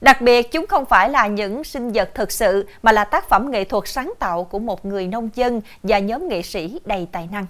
Đặc 0.00 0.20
biệt, 0.20 0.52
chúng 0.52 0.66
không 0.66 0.84
phải 0.86 1.10
là 1.10 1.26
những 1.26 1.64
sinh 1.64 1.92
vật 1.92 2.10
thực 2.14 2.32
sự 2.32 2.66
mà 2.82 2.92
là 2.92 3.04
tác 3.04 3.28
phẩm 3.28 3.50
nghệ 3.50 3.64
thuật 3.64 3.88
sáng 3.88 4.12
tạo 4.18 4.44
của 4.44 4.58
một 4.58 4.84
người 4.84 5.06
nông 5.06 5.28
dân 5.34 5.60
và 5.82 5.98
nhóm 5.98 6.28
nghệ 6.28 6.42
sĩ 6.42 6.80
đầy 6.84 7.08
tài 7.12 7.28
năng. 7.32 7.46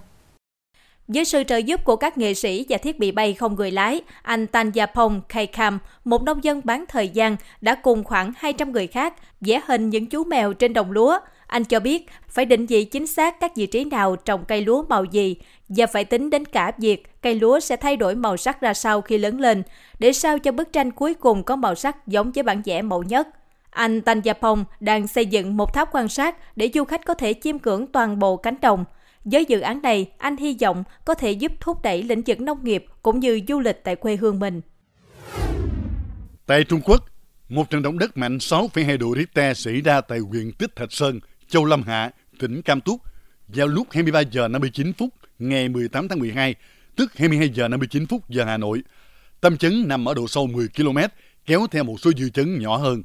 Với 1.09 1.25
sự 1.25 1.45
trợ 1.45 1.57
giúp 1.57 1.85
của 1.85 1.97
các 1.97 2.19
nghệ 2.19 2.35
sĩ 2.35 2.67
và 2.69 2.79
thiết 2.79 2.99
bị 2.99 3.13
bay 3.13 3.35
không 3.35 3.55
người 3.55 3.71
lái, 3.71 4.01
anh 4.23 4.47
Tanyapong 4.47 5.21
Kaikam, 5.29 5.79
một 6.05 6.23
nông 6.23 6.45
dân 6.45 6.61
bán 6.65 6.85
thời 6.89 7.09
gian, 7.09 7.37
đã 7.61 7.75
cùng 7.75 8.05
khoảng 8.05 8.33
200 8.37 8.73
người 8.73 8.87
khác 8.87 9.15
vẽ 9.41 9.61
hình 9.67 9.91
những 9.91 10.07
chú 10.07 10.25
mèo 10.25 10.53
trên 10.53 10.73
đồng 10.73 10.93
lúa. 10.93 11.19
Anh 11.49 11.65
cho 11.65 11.81
biết 11.81 12.07
phải 12.29 12.45
định 12.45 12.67
vị 12.67 12.85
chính 12.85 13.07
xác 13.07 13.41
các 13.41 13.57
vị 13.57 13.67
trí 13.67 13.85
nào 13.85 14.17
trồng 14.17 14.45
cây 14.45 14.61
lúa 14.61 14.85
màu 14.89 15.05
gì 15.05 15.37
và 15.69 15.87
phải 15.87 16.05
tính 16.05 16.31
đến 16.31 16.45
cả 16.45 16.73
việc 16.79 17.23
cây 17.23 17.35
lúa 17.35 17.61
sẽ 17.61 17.77
thay 17.77 17.97
đổi 17.97 18.15
màu 18.15 18.37
sắc 18.37 18.61
ra 18.61 18.75
sao 18.75 19.01
khi 19.01 19.19
lớn 19.19 19.41
lên, 19.41 19.63
để 19.99 20.13
sao 20.13 20.39
cho 20.39 20.53
bức 20.53 20.73
tranh 20.73 20.91
cuối 20.91 21.15
cùng 21.15 21.43
có 21.43 21.57
màu 21.57 21.75
sắc 21.75 22.07
giống 22.07 22.33
với 22.33 22.43
bản 22.43 22.63
vẽ 22.65 22.83
mẫu 22.83 23.03
nhất. 23.03 23.29
Anh 23.71 24.01
Tanyapong 24.01 24.65
đang 24.81 25.09
xây 25.09 25.27
dựng 25.27 25.57
một 25.57 25.75
tháp 25.75 25.89
quan 25.93 26.09
sát 26.09 26.57
để 26.57 26.71
du 26.75 26.85
khách 26.85 27.07
có 27.07 27.15
thể 27.15 27.35
chiêm 27.35 27.57
ngưỡng 27.63 27.87
toàn 27.87 28.19
bộ 28.19 28.37
cánh 28.37 28.57
đồng. 28.63 28.85
Với 29.25 29.45
dự 29.45 29.61
án 29.61 29.83
này, 29.83 30.11
anh 30.19 30.37
hy 30.37 30.57
vọng 30.61 30.85
có 31.05 31.15
thể 31.15 31.33
giúp 31.33 31.53
thúc 31.61 31.83
đẩy 31.83 32.03
lĩnh 32.03 32.23
vực 32.27 32.41
nông 32.41 32.65
nghiệp 32.65 32.85
cũng 33.03 33.21
như 33.21 33.41
du 33.49 33.61
lịch 33.61 33.85
tại 33.85 33.97
quê 33.97 34.17
hương 34.17 34.41
mình. 34.41 34.61
Tại 36.47 36.65
Trung 36.65 36.81
Quốc, 36.85 37.05
một 37.49 37.71
trận 37.71 37.83
động 37.83 37.99
đất 37.99 38.17
mạnh 38.17 38.39
6,2 38.39 38.99
độ 38.99 39.15
Richter 39.17 39.59
xảy 39.59 39.81
ra 39.81 40.01
tại 40.01 40.19
huyện 40.19 40.53
Tích 40.53 40.77
Thạch 40.77 40.93
Sơn, 40.93 41.21
Châu 41.49 41.65
Lâm 41.65 41.83
Hạ, 41.83 42.11
tỉnh 42.39 42.63
Cam 42.63 42.81
Túc 42.81 43.01
vào 43.49 43.67
lúc 43.67 43.87
23 43.91 44.21
giờ 44.21 44.49
59 44.49 44.93
phút 44.93 45.15
ngày 45.39 45.69
18 45.69 46.09
tháng 46.09 46.19
12, 46.19 46.55
tức 46.97 47.13
22 47.17 47.49
giờ 47.49 47.69
59 47.69 48.07
phút 48.07 48.29
giờ 48.29 48.45
Hà 48.45 48.57
Nội. 48.57 48.83
Tâm 49.41 49.57
chấn 49.57 49.89
nằm 49.89 50.09
ở 50.09 50.15
độ 50.15 50.29
sâu 50.29 50.47
10 50.47 50.69
km, 50.77 50.99
kéo 51.47 51.67
theo 51.71 51.85
một 51.85 52.01
số 52.01 52.11
dư 52.19 52.31
chấn 52.31 52.59
nhỏ 52.59 52.77
hơn. 52.77 53.03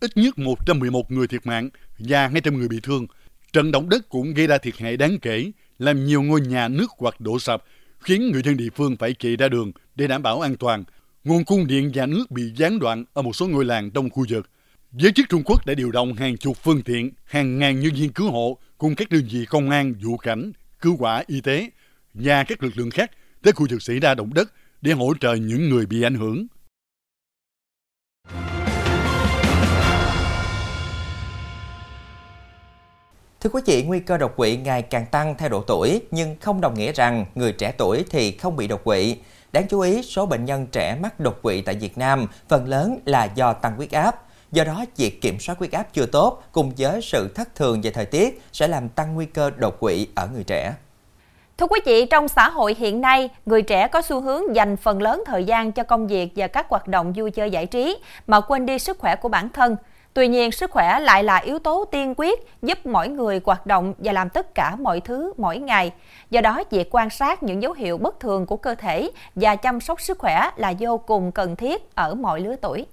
Ít 0.00 0.16
nhất 0.16 0.38
111 0.38 1.10
người 1.10 1.26
thiệt 1.26 1.46
mạng 1.46 1.68
và 1.98 2.28
200 2.28 2.58
người 2.58 2.68
bị 2.68 2.80
thương. 2.82 3.06
Trận 3.52 3.72
động 3.72 3.88
đất 3.88 4.08
cũng 4.08 4.34
gây 4.34 4.46
ra 4.46 4.58
thiệt 4.58 4.78
hại 4.78 4.96
đáng 4.96 5.18
kể, 5.22 5.50
làm 5.78 6.06
nhiều 6.06 6.22
ngôi 6.22 6.40
nhà 6.40 6.68
nước 6.68 6.86
hoặc 6.98 7.20
đổ 7.20 7.38
sập, 7.38 7.64
khiến 8.00 8.30
người 8.32 8.42
dân 8.42 8.56
địa 8.56 8.70
phương 8.74 8.96
phải 8.96 9.14
chạy 9.14 9.36
ra 9.36 9.48
đường 9.48 9.72
để 9.94 10.06
đảm 10.06 10.22
bảo 10.22 10.40
an 10.40 10.56
toàn. 10.56 10.84
Nguồn 11.24 11.44
cung 11.44 11.66
điện 11.66 11.90
và 11.94 12.06
nước 12.06 12.30
bị 12.30 12.42
gián 12.56 12.78
đoạn 12.78 13.04
ở 13.12 13.22
một 13.22 13.36
số 13.36 13.48
ngôi 13.48 13.64
làng 13.64 13.90
trong 13.90 14.10
khu 14.10 14.24
vực. 14.28 14.48
Giới 14.98 15.12
chức 15.12 15.26
Trung 15.28 15.42
Quốc 15.44 15.66
đã 15.66 15.74
điều 15.74 15.90
động 15.90 16.12
hàng 16.12 16.36
chục 16.36 16.56
phương 16.56 16.82
tiện, 16.82 17.10
hàng 17.24 17.58
ngàn 17.58 17.80
nhân 17.80 17.92
viên 17.94 18.12
cứu 18.12 18.30
hộ 18.30 18.58
cùng 18.78 18.94
các 18.94 19.08
đơn 19.10 19.22
vị 19.30 19.46
công 19.50 19.70
an, 19.70 19.94
vũ 20.02 20.16
cảnh, 20.16 20.52
cứu 20.80 20.96
hỏa 20.96 21.22
y 21.26 21.40
tế 21.40 21.70
và 22.14 22.44
các 22.44 22.62
lực 22.62 22.72
lượng 22.76 22.90
khác 22.90 23.10
tới 23.42 23.52
khu 23.52 23.66
vực 23.70 23.82
xảy 23.82 24.00
ra 24.00 24.14
động 24.14 24.34
đất 24.34 24.52
để 24.80 24.92
hỗ 24.92 25.12
trợ 25.20 25.34
những 25.34 25.68
người 25.68 25.86
bị 25.86 26.02
ảnh 26.02 26.14
hưởng. 26.14 26.46
Thưa 33.40 33.50
quý 33.52 33.62
vị, 33.66 33.82
nguy 33.82 34.00
cơ 34.00 34.18
đột 34.18 34.36
quỵ 34.36 34.56
ngày 34.56 34.82
càng 34.82 35.06
tăng 35.10 35.34
theo 35.38 35.48
độ 35.48 35.62
tuổi 35.62 36.00
nhưng 36.10 36.36
không 36.40 36.60
đồng 36.60 36.74
nghĩa 36.74 36.92
rằng 36.92 37.26
người 37.34 37.52
trẻ 37.52 37.72
tuổi 37.78 38.04
thì 38.10 38.32
không 38.32 38.56
bị 38.56 38.66
đột 38.68 38.84
quỵ. 38.84 39.16
Đáng 39.52 39.66
chú 39.68 39.80
ý, 39.80 40.02
số 40.02 40.26
bệnh 40.26 40.44
nhân 40.44 40.66
trẻ 40.72 40.98
mắc 41.02 41.20
đột 41.20 41.42
quỵ 41.42 41.60
tại 41.60 41.74
Việt 41.74 41.98
Nam 41.98 42.26
phần 42.48 42.68
lớn 42.68 42.98
là 43.04 43.24
do 43.24 43.52
tăng 43.52 43.76
huyết 43.76 43.90
áp. 43.90 44.25
Do 44.52 44.64
đó, 44.64 44.84
việc 44.96 45.20
kiểm 45.20 45.40
soát 45.40 45.58
huyết 45.58 45.72
áp 45.72 45.86
chưa 45.92 46.06
tốt 46.06 46.42
cùng 46.52 46.72
với 46.78 47.00
sự 47.02 47.28
thất 47.34 47.54
thường 47.54 47.80
về 47.80 47.90
thời 47.90 48.06
tiết 48.06 48.42
sẽ 48.52 48.68
làm 48.68 48.88
tăng 48.88 49.14
nguy 49.14 49.26
cơ 49.26 49.50
đột 49.56 49.80
quỵ 49.80 50.08
ở 50.14 50.28
người 50.34 50.44
trẻ. 50.44 50.74
Thưa 51.58 51.66
quý 51.66 51.80
vị, 51.86 52.06
trong 52.06 52.28
xã 52.28 52.48
hội 52.48 52.76
hiện 52.78 53.00
nay, 53.00 53.28
người 53.46 53.62
trẻ 53.62 53.88
có 53.88 54.02
xu 54.02 54.20
hướng 54.20 54.56
dành 54.56 54.76
phần 54.76 55.02
lớn 55.02 55.22
thời 55.26 55.44
gian 55.44 55.72
cho 55.72 55.82
công 55.82 56.06
việc 56.06 56.32
và 56.36 56.46
các 56.46 56.68
hoạt 56.68 56.88
động 56.88 57.12
vui 57.16 57.30
chơi 57.30 57.50
giải 57.50 57.66
trí 57.66 57.98
mà 58.26 58.40
quên 58.40 58.66
đi 58.66 58.78
sức 58.78 58.98
khỏe 58.98 59.16
của 59.16 59.28
bản 59.28 59.48
thân. 59.48 59.76
Tuy 60.14 60.28
nhiên, 60.28 60.52
sức 60.52 60.70
khỏe 60.70 61.00
lại 61.00 61.24
là 61.24 61.36
yếu 61.36 61.58
tố 61.58 61.84
tiên 61.84 62.14
quyết 62.16 62.40
giúp 62.62 62.86
mỗi 62.86 63.08
người 63.08 63.40
hoạt 63.44 63.66
động 63.66 63.94
và 63.98 64.12
làm 64.12 64.28
tất 64.28 64.54
cả 64.54 64.76
mọi 64.76 65.00
thứ 65.00 65.32
mỗi 65.36 65.58
ngày. 65.58 65.92
Do 66.30 66.40
đó, 66.40 66.62
việc 66.70 66.88
quan 66.94 67.10
sát 67.10 67.42
những 67.42 67.62
dấu 67.62 67.72
hiệu 67.72 67.98
bất 67.98 68.20
thường 68.20 68.46
của 68.46 68.56
cơ 68.56 68.74
thể 68.74 69.10
và 69.34 69.56
chăm 69.56 69.80
sóc 69.80 70.00
sức 70.00 70.18
khỏe 70.18 70.50
là 70.56 70.74
vô 70.78 70.98
cùng 70.98 71.32
cần 71.32 71.56
thiết 71.56 71.94
ở 71.94 72.14
mọi 72.14 72.40
lứa 72.40 72.56
tuổi. 72.60 72.86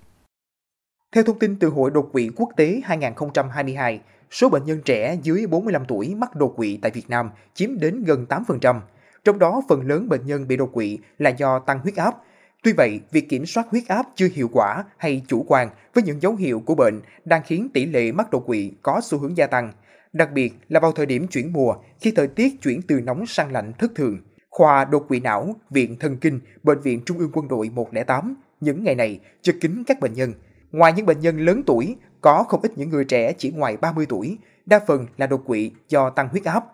Theo 1.14 1.24
thông 1.24 1.40
tin 1.40 1.56
từ 1.56 1.70
Hội 1.70 1.92
đột 1.92 2.10
quỵ 2.14 2.30
quốc 2.36 2.50
tế 2.56 2.82
2022, 2.84 4.02
số 4.32 4.50
bệnh 4.50 4.66
nhân 4.66 4.82
trẻ 4.86 5.18
dưới 5.24 5.48
45 5.48 5.86
tuổi 5.88 6.16
mắc 6.16 6.36
đột 6.36 6.54
quỵ 6.58 6.80
tại 6.82 6.92
Việt 6.92 7.10
Nam 7.10 7.30
chiếm 7.54 7.80
đến 7.80 8.04
gần 8.04 8.26
8%. 8.30 8.80
Trong 9.24 9.40
đó, 9.40 9.62
phần 9.70 9.88
lớn 9.88 10.10
bệnh 10.10 10.26
nhân 10.26 10.48
bị 10.48 10.58
đột 10.58 10.70
quỵ 10.74 11.00
là 11.18 11.30
do 11.30 11.60
tăng 11.60 11.80
huyết 11.80 11.96
áp. 11.96 12.16
Tuy 12.64 12.74
vậy, 12.74 13.00
việc 13.12 13.30
kiểm 13.30 13.46
soát 13.46 13.68
huyết 13.70 13.84
áp 13.88 14.06
chưa 14.16 14.28
hiệu 14.34 14.50
quả 14.54 14.84
hay 14.98 15.22
chủ 15.28 15.46
quan 15.48 15.70
với 15.94 16.04
những 16.04 16.22
dấu 16.22 16.36
hiệu 16.36 16.60
của 16.66 16.76
bệnh 16.76 17.02
đang 17.26 17.42
khiến 17.46 17.70
tỷ 17.74 17.86
lệ 17.86 18.12
mắc 18.12 18.32
đột 18.32 18.46
quỵ 18.46 18.72
có 18.82 19.02
xu 19.04 19.18
hướng 19.18 19.38
gia 19.38 19.48
tăng. 19.48 19.72
Đặc 20.14 20.30
biệt 20.34 20.54
là 20.70 20.80
vào 20.80 20.92
thời 20.92 21.06
điểm 21.06 21.28
chuyển 21.28 21.54
mùa, 21.54 21.76
khi 22.02 22.12
thời 22.12 22.28
tiết 22.28 22.62
chuyển 22.62 22.82
từ 22.82 23.00
nóng 23.00 23.26
sang 23.26 23.52
lạnh 23.52 23.74
thất 23.80 23.92
thường. 23.96 24.18
Khoa 24.50 24.86
đột 24.86 25.06
quỵ 25.08 25.20
não, 25.20 25.56
Viện 25.70 25.98
Thần 26.00 26.18
Kinh, 26.18 26.40
Bệnh 26.64 26.82
viện 26.82 27.02
Trung 27.06 27.18
ương 27.18 27.32
Quân 27.34 27.48
đội 27.48 27.70
108 27.70 28.36
những 28.62 28.84
ngày 28.84 28.96
này 28.96 29.20
chật 29.42 29.56
kín 29.62 29.84
các 29.88 30.00
bệnh 30.00 30.14
nhân. 30.14 30.34
Ngoài 30.74 30.94
những 30.94 31.06
bệnh 31.06 31.20
nhân 31.20 31.40
lớn 31.40 31.64
tuổi, 31.66 31.96
có 32.22 32.44
không 32.44 32.62
ít 32.62 32.78
những 32.78 32.90
người 32.90 33.06
trẻ 33.06 33.34
chỉ 33.38 33.52
ngoài 33.52 33.78
30 33.78 34.06
tuổi, 34.10 34.38
đa 34.66 34.80
phần 34.88 35.08
là 35.18 35.28
đột 35.28 35.44
quỵ 35.46 35.72
do 35.90 36.10
tăng 36.10 36.28
huyết 36.28 36.44
áp. 36.44 36.66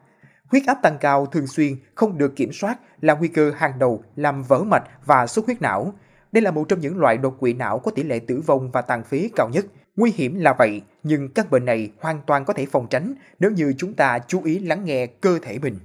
Huyết 0.46 0.64
áp 0.68 0.78
tăng 0.82 0.98
cao 0.98 1.26
thường 1.26 1.48
xuyên 1.48 1.76
không 1.96 2.18
được 2.18 2.36
kiểm 2.36 2.54
soát 2.54 2.80
là 3.02 3.14
nguy 3.14 3.28
cơ 3.28 3.52
hàng 3.58 3.80
đầu 3.80 4.04
làm 4.16 4.44
vỡ 4.44 4.64
mạch 4.64 4.84
và 5.06 5.28
xuất 5.28 5.46
huyết 5.46 5.62
não. 5.62 5.94
Đây 6.32 6.42
là 6.42 6.52
một 6.52 6.66
trong 6.70 6.80
những 6.80 7.00
loại 7.00 7.18
đột 7.18 7.40
quỵ 7.40 7.54
não 7.54 7.80
có 7.80 7.92
tỷ 7.92 8.04
lệ 8.04 8.20
tử 8.20 8.42
vong 8.46 8.72
và 8.72 8.82
tàn 8.82 9.04
phế 9.04 9.30
cao 9.36 9.50
nhất. 9.50 9.66
Nguy 9.96 10.12
hiểm 10.16 10.40
là 10.40 10.54
vậy, 10.54 10.82
nhưng 11.04 11.30
các 11.34 11.52
bệnh 11.52 11.66
này 11.66 11.92
hoàn 12.00 12.22
toàn 12.28 12.46
có 12.46 12.54
thể 12.54 12.66
phòng 12.66 12.88
tránh 12.90 13.14
nếu 13.40 13.52
như 13.52 13.74
chúng 13.78 13.94
ta 13.94 14.20
chú 14.28 14.44
ý 14.44 14.60
lắng 14.60 14.86
nghe 14.86 15.06
cơ 15.06 15.40
thể 15.42 15.60
mình. 15.60 15.80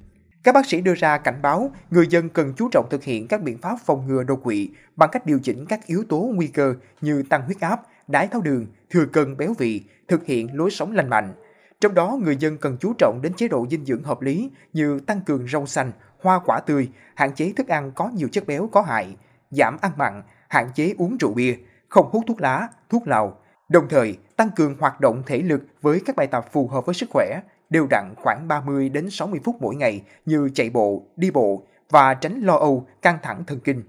Các 0.45 0.55
bác 0.55 0.67
sĩ 0.67 0.81
đưa 0.81 0.95
ra 0.95 1.19
cảnh 1.19 1.43
báo 1.43 1.71
người 1.91 2.07
dân 2.07 2.29
cần 2.29 2.53
chú 2.57 2.69
trọng 2.73 2.87
thực 2.91 3.05
hiện 3.05 3.29
các 3.29 3.43
biện 3.43 3.59
pháp 3.59 3.77
phòng 3.85 4.07
ngừa 4.07 4.23
đột 4.23 4.41
quỵ 4.45 4.71
bằng 4.97 5.11
cách 5.13 5.27
điều 5.27 5.39
chỉnh 5.43 5.67
các 5.67 5.87
yếu 5.87 6.05
tố 6.09 6.31
nguy 6.35 6.47
cơ 6.47 6.75
như 7.01 7.23
tăng 7.23 7.43
huyết 7.43 7.61
áp, 7.61 7.81
đái 8.09 8.27
tháo 8.27 8.41
đường, 8.41 8.67
thừa 8.91 9.07
cân 9.07 9.37
béo 9.37 9.55
vị, 9.59 9.83
thực 10.09 10.27
hiện 10.27 10.57
lối 10.57 10.71
sống 10.71 10.93
lành 10.93 11.11
mạnh. 11.11 11.35
Trong 11.81 11.95
đó, 11.95 12.19
người 12.23 12.37
dân 12.37 12.59
cần 12.59 12.77
chú 12.81 12.93
trọng 12.99 13.21
đến 13.23 13.33
chế 13.37 13.49
độ 13.49 13.67
dinh 13.71 13.85
dưỡng 13.85 14.03
hợp 14.03 14.23
lý 14.23 14.51
như 14.73 15.01
tăng 15.01 15.21
cường 15.21 15.49
rau 15.49 15.67
xanh, 15.67 15.93
hoa 16.21 16.41
quả 16.45 16.61
tươi, 16.61 16.89
hạn 17.15 17.35
chế 17.35 17.53
thức 17.57 17.69
ăn 17.69 17.93
có 17.95 18.11
nhiều 18.15 18.29
chất 18.33 18.47
béo 18.47 18.69
có 18.73 18.83
hại, 18.83 19.17
giảm 19.51 19.77
ăn 19.81 19.93
mặn, 19.97 20.23
hạn 20.49 20.69
chế 20.75 20.95
uống 20.99 21.17
rượu 21.21 21.35
bia, 21.35 21.57
không 21.89 22.09
hút 22.11 22.25
thuốc 22.27 22.41
lá, 22.41 22.69
thuốc 22.91 23.07
lào, 23.07 23.39
đồng 23.69 23.89
thời 23.89 24.17
tăng 24.37 24.51
cường 24.57 24.77
hoạt 24.81 25.01
động 25.01 25.23
thể 25.27 25.39
lực 25.39 25.63
với 25.83 26.01
các 26.07 26.17
bài 26.17 26.27
tập 26.27 26.47
phù 26.53 26.69
hợp 26.69 26.87
với 26.87 26.95
sức 26.95 27.09
khỏe, 27.11 27.41
đều 27.71 27.87
đặn 27.91 28.15
khoảng 28.17 28.49
30 28.49 28.89
đến 28.89 29.11
60 29.11 29.41
phút 29.45 29.57
mỗi 29.61 29.75
ngày 29.75 30.03
như 30.27 30.51
chạy 30.55 30.71
bộ, 30.71 31.03
đi 31.17 31.31
bộ 31.31 31.67
và 31.91 32.15
tránh 32.15 32.41
lo 32.41 32.57
âu, 32.57 32.87
căng 33.03 33.19
thẳng 33.23 33.45
thần 33.47 33.61
kinh. 33.61 33.83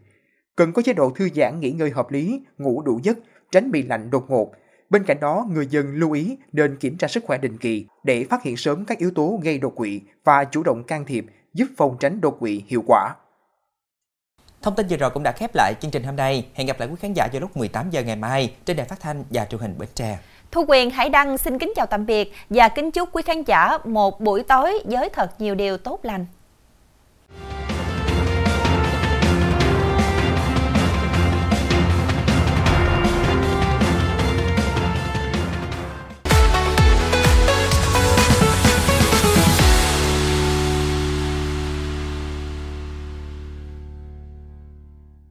Cần 0.55 0.73
có 0.73 0.81
chế 0.81 0.93
độ 0.93 1.09
thư 1.09 1.29
giãn 1.35 1.59
nghỉ 1.59 1.71
ngơi 1.71 1.89
hợp 1.89 2.11
lý, 2.11 2.41
ngủ 2.57 2.81
đủ 2.81 2.99
giấc, 3.03 3.17
tránh 3.55 3.71
bị 3.71 3.83
lạnh 3.83 4.09
đột 4.09 4.25
ngột. 4.29 4.51
Bên 4.89 5.03
cạnh 5.03 5.17
đó, 5.19 5.47
người 5.51 5.67
dân 5.67 5.95
lưu 5.95 6.11
ý 6.11 6.37
nên 6.51 6.77
kiểm 6.77 6.97
tra 6.97 7.07
sức 7.07 7.23
khỏe 7.23 7.37
định 7.37 7.57
kỳ 7.57 7.85
để 8.03 8.25
phát 8.29 8.43
hiện 8.43 8.57
sớm 8.57 8.85
các 8.85 8.97
yếu 8.97 9.11
tố 9.11 9.39
gây 9.43 9.59
đột 9.59 9.75
quỵ 9.75 10.01
và 10.23 10.43
chủ 10.43 10.63
động 10.63 10.83
can 10.83 11.05
thiệp 11.05 11.25
giúp 11.53 11.65
phòng 11.77 11.97
tránh 11.99 12.21
đột 12.21 12.37
quỵ 12.39 12.63
hiệu 12.67 12.83
quả. 12.87 13.15
Thông 14.61 14.75
tin 14.75 14.87
vừa 14.87 14.97
rồi 14.97 15.09
cũng 15.09 15.23
đã 15.23 15.31
khép 15.31 15.51
lại 15.55 15.73
chương 15.79 15.91
trình 15.91 16.03
hôm 16.03 16.15
nay. 16.15 16.47
Hẹn 16.53 16.67
gặp 16.67 16.79
lại 16.79 16.89
quý 16.89 16.95
khán 16.99 17.13
giả 17.13 17.27
vào 17.31 17.41
lúc 17.41 17.57
18 17.57 17.89
giờ 17.89 18.03
ngày 18.03 18.15
mai 18.15 18.55
trên 18.65 18.77
đài 18.77 18.85
phát 18.87 18.99
thanh 18.99 19.23
và 19.29 19.45
truyền 19.45 19.61
hình 19.61 19.75
Bến 19.77 19.89
Tre. 19.95 20.19
Thu 20.51 20.65
Quyền 20.67 20.89
Hải 20.89 21.09
Đăng 21.09 21.37
xin 21.37 21.59
kính 21.59 21.73
chào 21.75 21.85
tạm 21.85 22.05
biệt 22.05 22.33
và 22.49 22.69
kính 22.69 22.91
chúc 22.91 23.09
quý 23.11 23.23
khán 23.23 23.43
giả 23.43 23.77
một 23.85 24.21
buổi 24.21 24.43
tối 24.43 24.79
với 24.85 25.09
thật 25.09 25.41
nhiều 25.41 25.55
điều 25.55 25.77
tốt 25.77 25.99
lành. 26.03 26.25